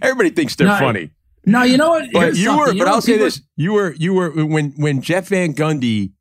[0.00, 1.10] everybody thinks they're no, funny.
[1.46, 2.10] No, you know what?
[2.12, 2.72] But you were.
[2.72, 6.12] You but I'll say this: you were you were when when Jeff Van Gundy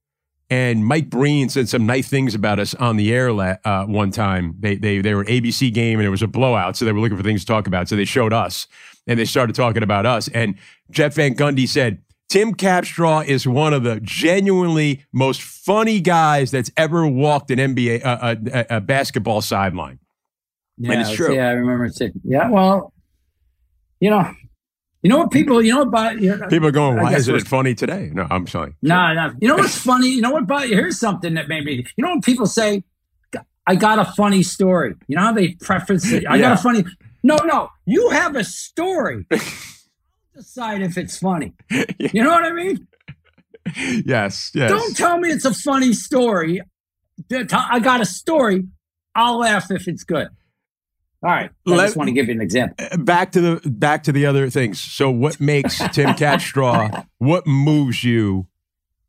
[0.54, 4.12] and Mike Breen said some nice things about us on the air la- uh, one
[4.12, 4.56] time.
[4.60, 6.78] They, they, they were ABC game and it was a blowout.
[6.78, 7.90] So they were looking for things to talk about.
[7.90, 8.68] So they showed us
[9.08, 10.28] and they started talking about us.
[10.28, 10.54] And
[10.92, 16.70] Jeff Van Gundy said, Tim Capstraw is one of the genuinely most funny guys that's
[16.78, 19.98] ever walked an NBA, uh, a, a, basketball sideline.
[20.78, 21.34] Yeah, and it's true.
[21.34, 22.94] Yeah, I remember saying, yeah, well,
[24.00, 24.32] you know,
[25.04, 25.62] you know what people?
[25.62, 25.88] You know what?
[25.90, 26.98] About, you know, people are going.
[26.98, 28.10] Why isn't it funny today?
[28.14, 28.74] No, I'm sorry.
[28.82, 29.34] No, no.
[29.40, 30.10] You know what's funny?
[30.10, 30.48] You know what?
[30.48, 31.86] But here's something that made me.
[31.98, 32.84] You know when people say,
[33.68, 36.26] "I got a funny story." You know how they preface it.
[36.28, 36.42] I yeah.
[36.42, 36.86] got a funny.
[37.22, 37.70] No, no.
[37.86, 39.28] You have a story.
[40.34, 41.54] decide if it's funny.
[42.00, 42.88] You know what I mean?
[44.06, 44.52] Yes.
[44.54, 44.70] Yes.
[44.70, 46.62] Don't tell me it's a funny story.
[47.32, 48.66] I got a story.
[49.16, 50.28] I'll laugh if it's good.
[51.24, 51.50] All right.
[51.66, 52.86] I Let, just want to give you an example.
[52.92, 54.80] Uh, back to the back to the other things.
[54.82, 57.06] So, what makes Tim Capstraw?
[57.18, 58.48] What moves you,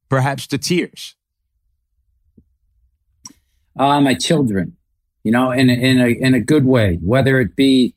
[0.09, 1.17] perhaps to tears?
[3.77, 4.77] Uh, my children,
[5.25, 7.01] you know, in a, in a in a good way.
[7.03, 7.97] Whether it be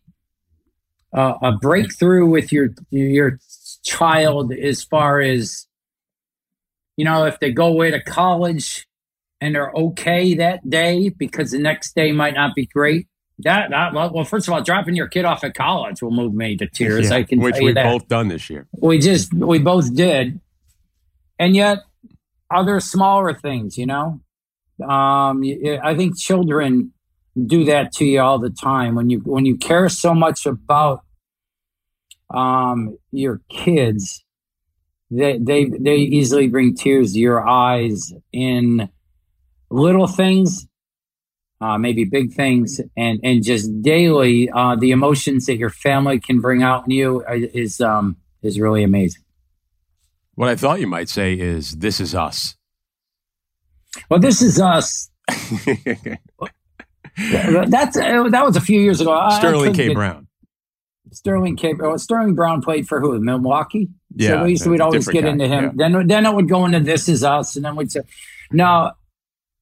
[1.14, 3.40] uh, a breakthrough with your your
[3.84, 5.68] child, as far as
[6.96, 8.88] you know, if they go away to college
[9.40, 13.08] and they're okay that day because the next day might not be great
[13.40, 16.58] that, that well, first of all, dropping your kid off at college will move me
[16.58, 17.10] to tears.
[17.10, 18.68] Yeah, I can which we've both done this year.
[18.72, 20.40] We just we both did,
[21.38, 21.80] and yet
[22.50, 24.22] other smaller things, you know.
[24.84, 25.44] Um,
[25.84, 26.94] I think children
[27.46, 31.04] do that to you all the time when you when you care so much about
[32.34, 34.24] um your kids.
[35.12, 38.90] They they they easily bring tears to your eyes in
[39.70, 40.67] little things
[41.60, 46.40] uh, maybe big things, and and just daily uh, the emotions that your family can
[46.40, 49.24] bring out in you is um, is really amazing.
[50.36, 52.56] What I thought you might say is, "This is us."
[54.10, 55.10] Well, this is us.
[57.18, 59.30] That's uh, that was a few years ago.
[59.32, 59.88] Sterling K.
[59.88, 60.28] Get, Brown.
[61.12, 61.74] Sterling K.
[61.82, 63.20] Oh, Sterling Brown played for who?
[63.20, 63.90] Milwaukee.
[64.16, 64.30] Yeah.
[64.30, 65.30] So we used to, we'd always get guy.
[65.30, 65.64] into him.
[65.64, 65.72] Yeah.
[65.90, 68.02] Then then it would go into "This is us," and then we'd say,
[68.52, 68.92] "No,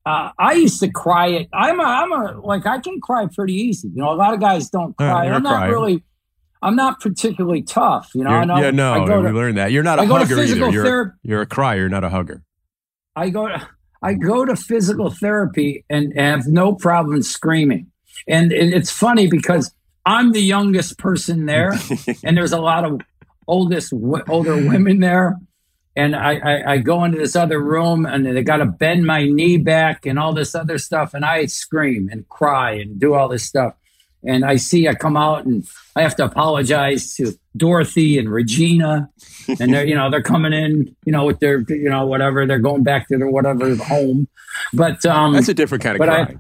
[0.06, 1.50] uh, I used to cry it.
[1.52, 3.88] I'm a, I'm a, like, I can cry pretty easy.
[3.88, 5.28] You know, a lot of guys don't cry.
[5.28, 6.04] I'm not really,
[6.62, 8.12] I'm not particularly tough.
[8.14, 9.72] You know, I know yeah, no, I we learned that.
[9.72, 10.70] You're not a I hugger either.
[10.70, 12.44] You're, you're a crier, not a hugger.
[13.16, 13.68] I go to,
[14.04, 17.92] I go to physical therapy and, and have no problem screaming.
[18.28, 19.74] And, and it's funny because
[20.06, 21.74] I'm the youngest person there,
[22.24, 23.02] and there's a lot of
[23.48, 23.94] oldest
[24.28, 25.40] older women there
[25.96, 29.26] and I, I, I, go into this other room and they got to bend my
[29.26, 31.14] knee back and all this other stuff.
[31.14, 33.76] And i scream and cry and do all this stuff.
[34.24, 39.10] And i see i come out and i have to apologize to dorothy and regina.
[39.60, 42.46] And they're you know they're coming in you know with their you know whatever.
[42.46, 44.28] They're going back to their whatever home.
[44.74, 46.36] But um that's a different kind of but cry I,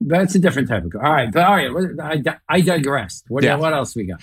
[0.00, 1.06] that's a different type of cry.
[1.06, 1.32] all right.
[1.32, 2.26] But all right.
[2.26, 3.54] I, I digress what, yeah.
[3.54, 4.20] what else we got?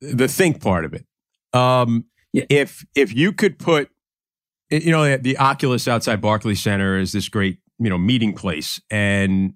[0.00, 1.04] The think part of it.
[1.52, 2.44] Um yeah.
[2.48, 3.90] If if you could put,
[4.70, 9.54] you know, the Oculus outside Barclays Center is this great, you know, meeting place, and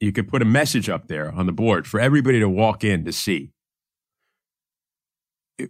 [0.00, 3.04] you could put a message up there on the board for everybody to walk in
[3.04, 3.52] to see.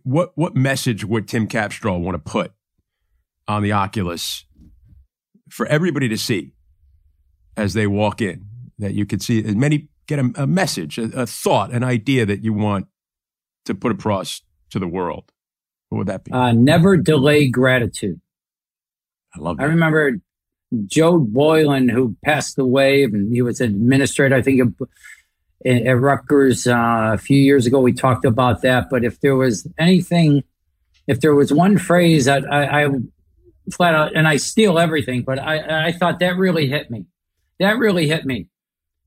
[0.04, 2.52] What what message would Tim Capstraw want to put
[3.48, 4.44] on the Oculus
[5.48, 6.52] for everybody to see
[7.56, 8.46] as they walk in?
[8.78, 12.26] That you could see as many get a, a message, a, a, thought, an idea
[12.26, 12.86] that you want
[13.64, 15.32] to put across to the world,
[15.90, 16.32] what would that be?
[16.32, 18.20] Uh, never delay gratitude.
[19.36, 19.64] I love that.
[19.64, 20.18] I remember
[20.86, 24.60] Joe Boylan, who passed away, and he was an administrator, I think,
[25.66, 27.80] at Rutgers uh, a few years ago.
[27.80, 28.88] We talked about that.
[28.88, 30.44] But if there was anything,
[31.06, 32.88] if there was one phrase that I, I
[33.72, 37.06] flat out, and I steal everything, but I, I thought that really hit me.
[37.58, 38.46] That really hit me.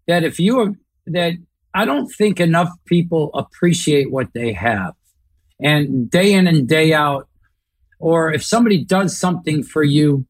[0.07, 0.73] That if you are,
[1.07, 1.33] that
[1.73, 4.93] I don't think enough people appreciate what they have.
[5.61, 7.27] And day in and day out,
[7.99, 10.25] or if somebody does something for you,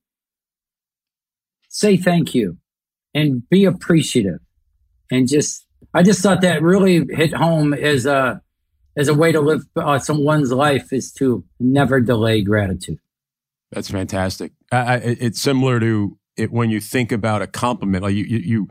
[1.69, 2.57] say thank you
[3.13, 4.39] and be appreciative
[5.13, 8.41] and just I just thought that really hit home as a
[8.97, 12.99] as a way to live uh, someone's life is to never delay gratitude.
[13.71, 14.51] That's fantastic.
[14.71, 18.03] I, it's similar to it when you think about a compliment.
[18.03, 18.67] Like you, you, you,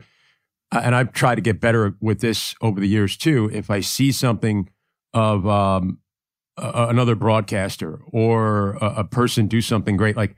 [0.71, 3.49] and I've tried to get better with this over the years too.
[3.53, 4.69] If I see something
[5.13, 5.99] of um,
[6.57, 10.35] a, another broadcaster or a, a, person do something great, like,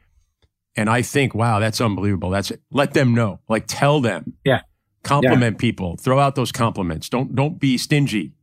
[0.76, 2.30] and I think, wow, that's unbelievable.
[2.30, 2.62] That's it.
[2.72, 3.40] Let them know.
[3.48, 4.34] Like, tell them.
[4.44, 4.62] Yeah.
[5.04, 5.60] Compliment yeah.
[5.60, 5.98] people.
[5.98, 7.10] Throw out those compliments.
[7.10, 8.34] Don't don't be stingy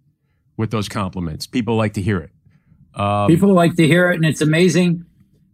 [0.57, 1.47] with those compliments.
[1.47, 2.31] People like to hear it.
[2.95, 5.05] Um, people like to hear it, and it's amazing.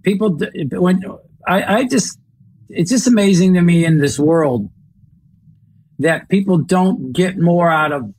[0.03, 0.39] People
[0.73, 1.03] when
[1.47, 2.19] I, I just
[2.69, 4.69] it's just amazing to me in this world
[5.99, 8.12] that people don't get more out of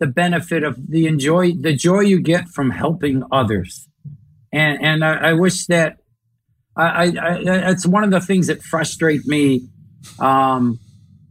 [0.00, 3.88] the benefit of the enjoy the joy you get from helping others
[4.52, 5.98] and and i, I wish that
[6.78, 9.68] I, I, it's one of the things that frustrate me
[10.20, 10.78] um,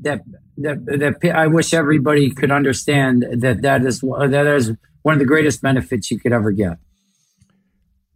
[0.02, 0.22] that
[0.58, 5.26] that that I wish everybody could understand that that is that is one of the
[5.26, 6.78] greatest benefits you could ever get.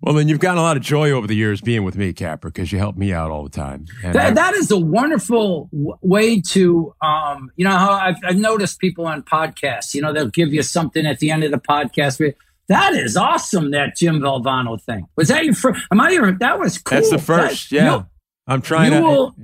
[0.02, 2.50] Well, then you've gotten a lot of joy over the years being with me, Capper,
[2.50, 3.86] because you help me out all the time.
[4.02, 8.80] That, that is a wonderful w- way to, um, you know, how I've, I've, noticed
[8.80, 12.34] people on podcasts, you know, they'll give you something at the end of the podcast.
[12.68, 15.06] That is awesome, that Jim Valvano thing.
[15.18, 15.86] Was that your first?
[15.92, 16.96] Am I your, that was cool.
[16.96, 18.04] That's the first, that, yeah.
[18.48, 19.02] I'm trying to.
[19.02, 19.36] Will,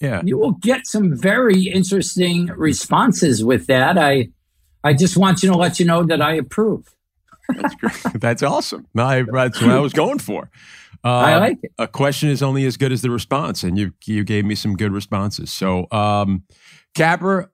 [0.00, 0.22] yeah.
[0.24, 3.98] You will get some very interesting responses with that.
[3.98, 4.28] I,
[4.84, 6.94] I just want you to let you know that I approve.
[7.48, 8.02] That's great.
[8.20, 8.86] that's awesome.
[8.94, 10.50] No, I, that's what I was going for.
[11.04, 11.72] Uh, I like it.
[11.78, 14.74] A question is only as good as the response, and you you gave me some
[14.74, 15.52] good responses.
[15.52, 16.44] So, um,
[16.94, 17.52] Capper,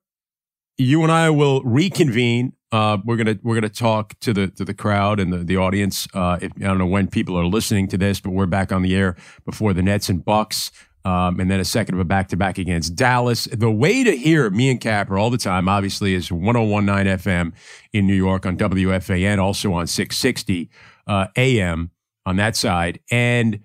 [0.78, 2.52] you and I will reconvene.
[2.70, 6.06] Uh, we're gonna we're gonna talk to the to the crowd and the the audience.
[6.14, 8.82] Uh, if, I don't know when people are listening to this, but we're back on
[8.82, 10.70] the air before the Nets and Bucks.
[11.04, 13.46] Um, and then a second of a back to back against Dallas.
[13.46, 17.52] The way to hear me and Capper all the time, obviously, is 1019 FM
[17.92, 20.68] in New York on WFAN, also on 660
[21.06, 21.90] uh, AM
[22.26, 23.00] on that side.
[23.10, 23.60] And,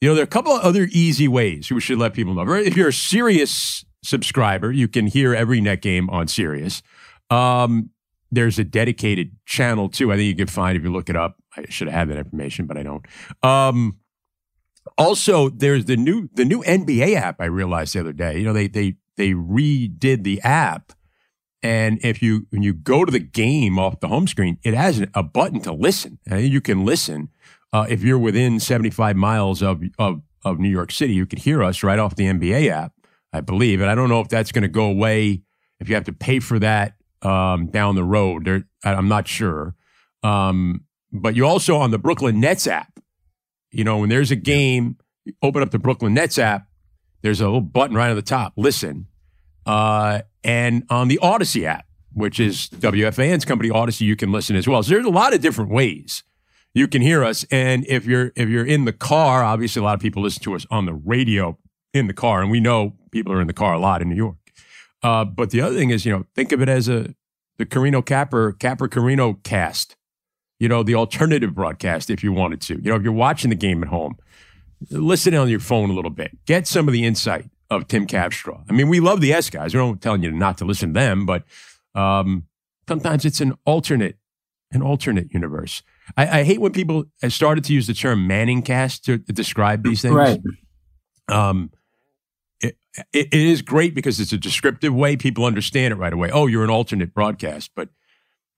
[0.00, 2.52] you know, there are a couple of other easy ways we should let people know.
[2.54, 6.82] If you're a Sirius subscriber, you can hear every net game on Sirius.
[7.30, 7.90] Um,
[8.32, 10.12] there's a dedicated channel too.
[10.12, 11.36] I think you can find if you look it up.
[11.56, 13.04] I should have had that information, but I don't.
[13.42, 13.98] Um,
[15.00, 17.40] also, there's the new the new NBA app.
[17.40, 18.38] I realized the other day.
[18.38, 20.92] You know, they they they redid the app,
[21.62, 25.04] and if you when you go to the game off the home screen, it has
[25.14, 27.30] a button to listen, and you can listen.
[27.72, 31.62] Uh, if you're within 75 miles of, of of New York City, you could hear
[31.62, 32.92] us right off the NBA app,
[33.32, 33.80] I believe.
[33.80, 35.42] And I don't know if that's going to go away
[35.78, 38.44] if you have to pay for that um, down the road.
[38.44, 39.74] There, I'm not sure.
[40.22, 42.99] Um, but you also on the Brooklyn Nets app
[43.70, 44.96] you know, when there's a game,
[45.42, 46.66] open up the Brooklyn Nets app,
[47.22, 49.06] there's a little button right on the top, listen.
[49.66, 54.66] Uh, and on the Audacy app, which is WFAN's company, Audacy, you can listen as
[54.66, 54.82] well.
[54.82, 56.24] So there's a lot of different ways
[56.74, 57.44] you can hear us.
[57.50, 60.54] And if you're if you're in the car, obviously a lot of people listen to
[60.54, 61.58] us on the radio
[61.92, 64.16] in the car, and we know people are in the car a lot in New
[64.16, 64.36] York.
[65.02, 67.14] Uh, but the other thing is, you know, think of it as a
[67.58, 69.96] the Carino Capper Capper Carino cast
[70.60, 72.74] you know, the alternative broadcast if you wanted to.
[72.74, 74.16] You know, if you're watching the game at home,
[74.90, 76.38] listen on your phone a little bit.
[76.46, 78.62] Get some of the insight of Tim Capstraw.
[78.68, 79.74] I mean, we love the YES guys.
[79.74, 81.44] We're not telling you not to listen to them, but
[81.94, 82.46] um,
[82.86, 84.16] sometimes it's an alternate,
[84.70, 85.82] an alternate universe.
[86.16, 89.32] I, I, hate when people have started to use the term Manning cast to, to
[89.32, 90.14] describe these things.
[90.14, 90.40] Right.
[91.28, 91.70] Um,
[92.60, 92.76] it,
[93.12, 95.16] it, it is great because it's a descriptive way.
[95.16, 96.30] People understand it right away.
[96.30, 97.88] Oh, you're an alternate broadcast, but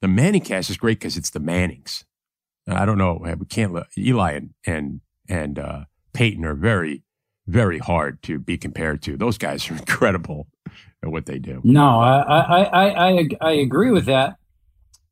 [0.02, 2.04] the Manning cast is great because it's the Mannings.
[2.68, 3.24] I don't know.
[3.38, 3.74] We can't.
[3.96, 7.04] Eli and and and uh, Peyton are very,
[7.46, 9.16] very hard to be compared to.
[9.16, 10.48] Those guys are incredible
[11.02, 11.60] at what they do.
[11.64, 14.36] No, I I I I, I agree with that,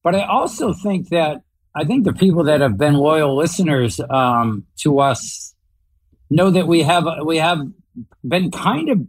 [0.03, 1.43] but I also think that
[1.75, 5.55] I think the people that have been loyal listeners um, to us
[6.29, 7.61] know that we have we have
[8.27, 9.07] been kind of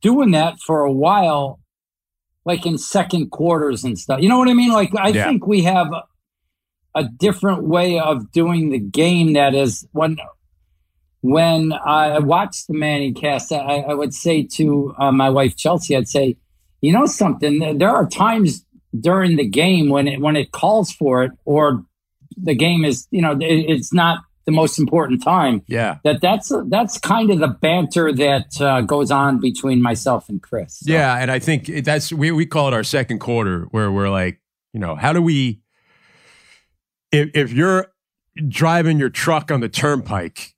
[0.00, 1.60] doing that for a while
[2.44, 4.20] like in second quarters and stuff.
[4.20, 4.72] You know what I mean?
[4.72, 5.24] Like I Yeah.
[5.24, 6.02] think we have a,
[6.94, 10.18] a different way of doing the game that is when
[11.20, 15.96] when I watched the Manning cast, I, I would say to uh, my wife Chelsea,
[15.96, 16.36] I'd say,
[16.80, 18.64] you know something, there- are times
[18.98, 21.84] during the game when it when it calls for it or
[22.36, 25.98] the game is, you know, it, it's not the most important time Yeah.
[26.04, 30.80] that that's that's kind of the banter that uh, goes on between myself and Chris.
[30.80, 34.10] So, Yeah, and I think that's we we call it our second quarter where we're
[34.10, 34.40] like,
[34.72, 35.60] you know, how do we
[37.10, 37.88] if if you're
[38.48, 40.54] driving your truck on the turnpike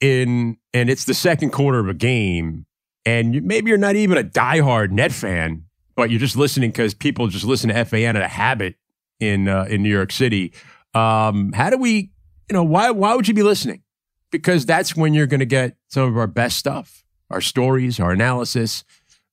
[0.00, 2.66] in and it's the second quarter of a game
[3.06, 5.64] and you, maybe you're not even a diehard net fan,
[5.96, 8.76] but you're just listening because people just listen to FAN at a habit
[9.20, 10.52] in uh, in New York City.
[10.94, 12.12] Um, how do we,
[12.48, 13.82] you know, why why would you be listening?
[14.30, 18.10] Because that's when you're going to get some of our best stuff, our stories, our
[18.10, 18.84] analysis,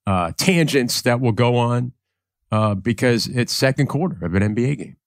[0.06, 1.94] uh, tangents that will go on
[2.52, 4.98] uh, because it's second quarter of an NBA game.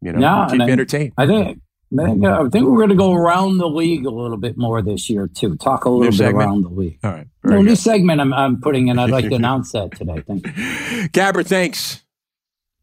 [0.00, 1.12] You know, Yeah, keep I- entertained.
[1.18, 1.60] I think.
[1.92, 4.80] I think, I think we're going to go around the league a little bit more
[4.80, 5.56] this year too.
[5.56, 6.36] Talk a little New bit segment?
[6.44, 7.00] around the league.
[7.02, 8.96] All right, No new segment I'm, I'm putting in.
[9.00, 10.22] I'd like to announce that today.
[10.24, 11.08] Thank you.
[11.08, 12.04] Capper, thanks.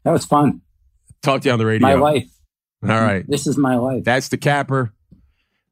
[0.04, 0.60] That was fun.
[1.22, 1.88] Talk to you on the radio.
[1.88, 2.30] My life.
[2.84, 3.06] All mm-hmm.
[3.06, 3.28] right.
[3.28, 4.04] This is my life.
[4.04, 4.94] That's the capper.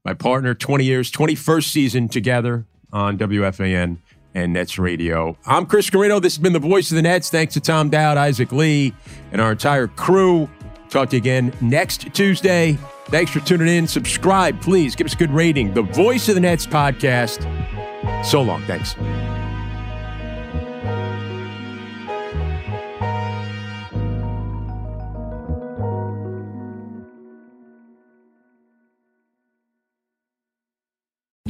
[0.04, 3.98] My partner, 20 years, 21st season together on WFAN
[4.36, 5.38] and Nets Radio.
[5.46, 6.20] I'm Chris Carino.
[6.20, 7.30] This has been the voice of the Nets.
[7.30, 8.94] Thanks to Tom Dowd, Isaac Lee,
[9.32, 10.50] and our entire crew.
[10.90, 12.78] Talk to you again next Tuesday.
[13.08, 13.88] Thanks for tuning in.
[13.88, 14.96] Subscribe, please.
[14.96, 15.74] Give us a good rating.
[15.74, 17.44] The Voice of the Nets podcast.
[18.26, 18.62] So long.
[18.64, 18.96] Thanks.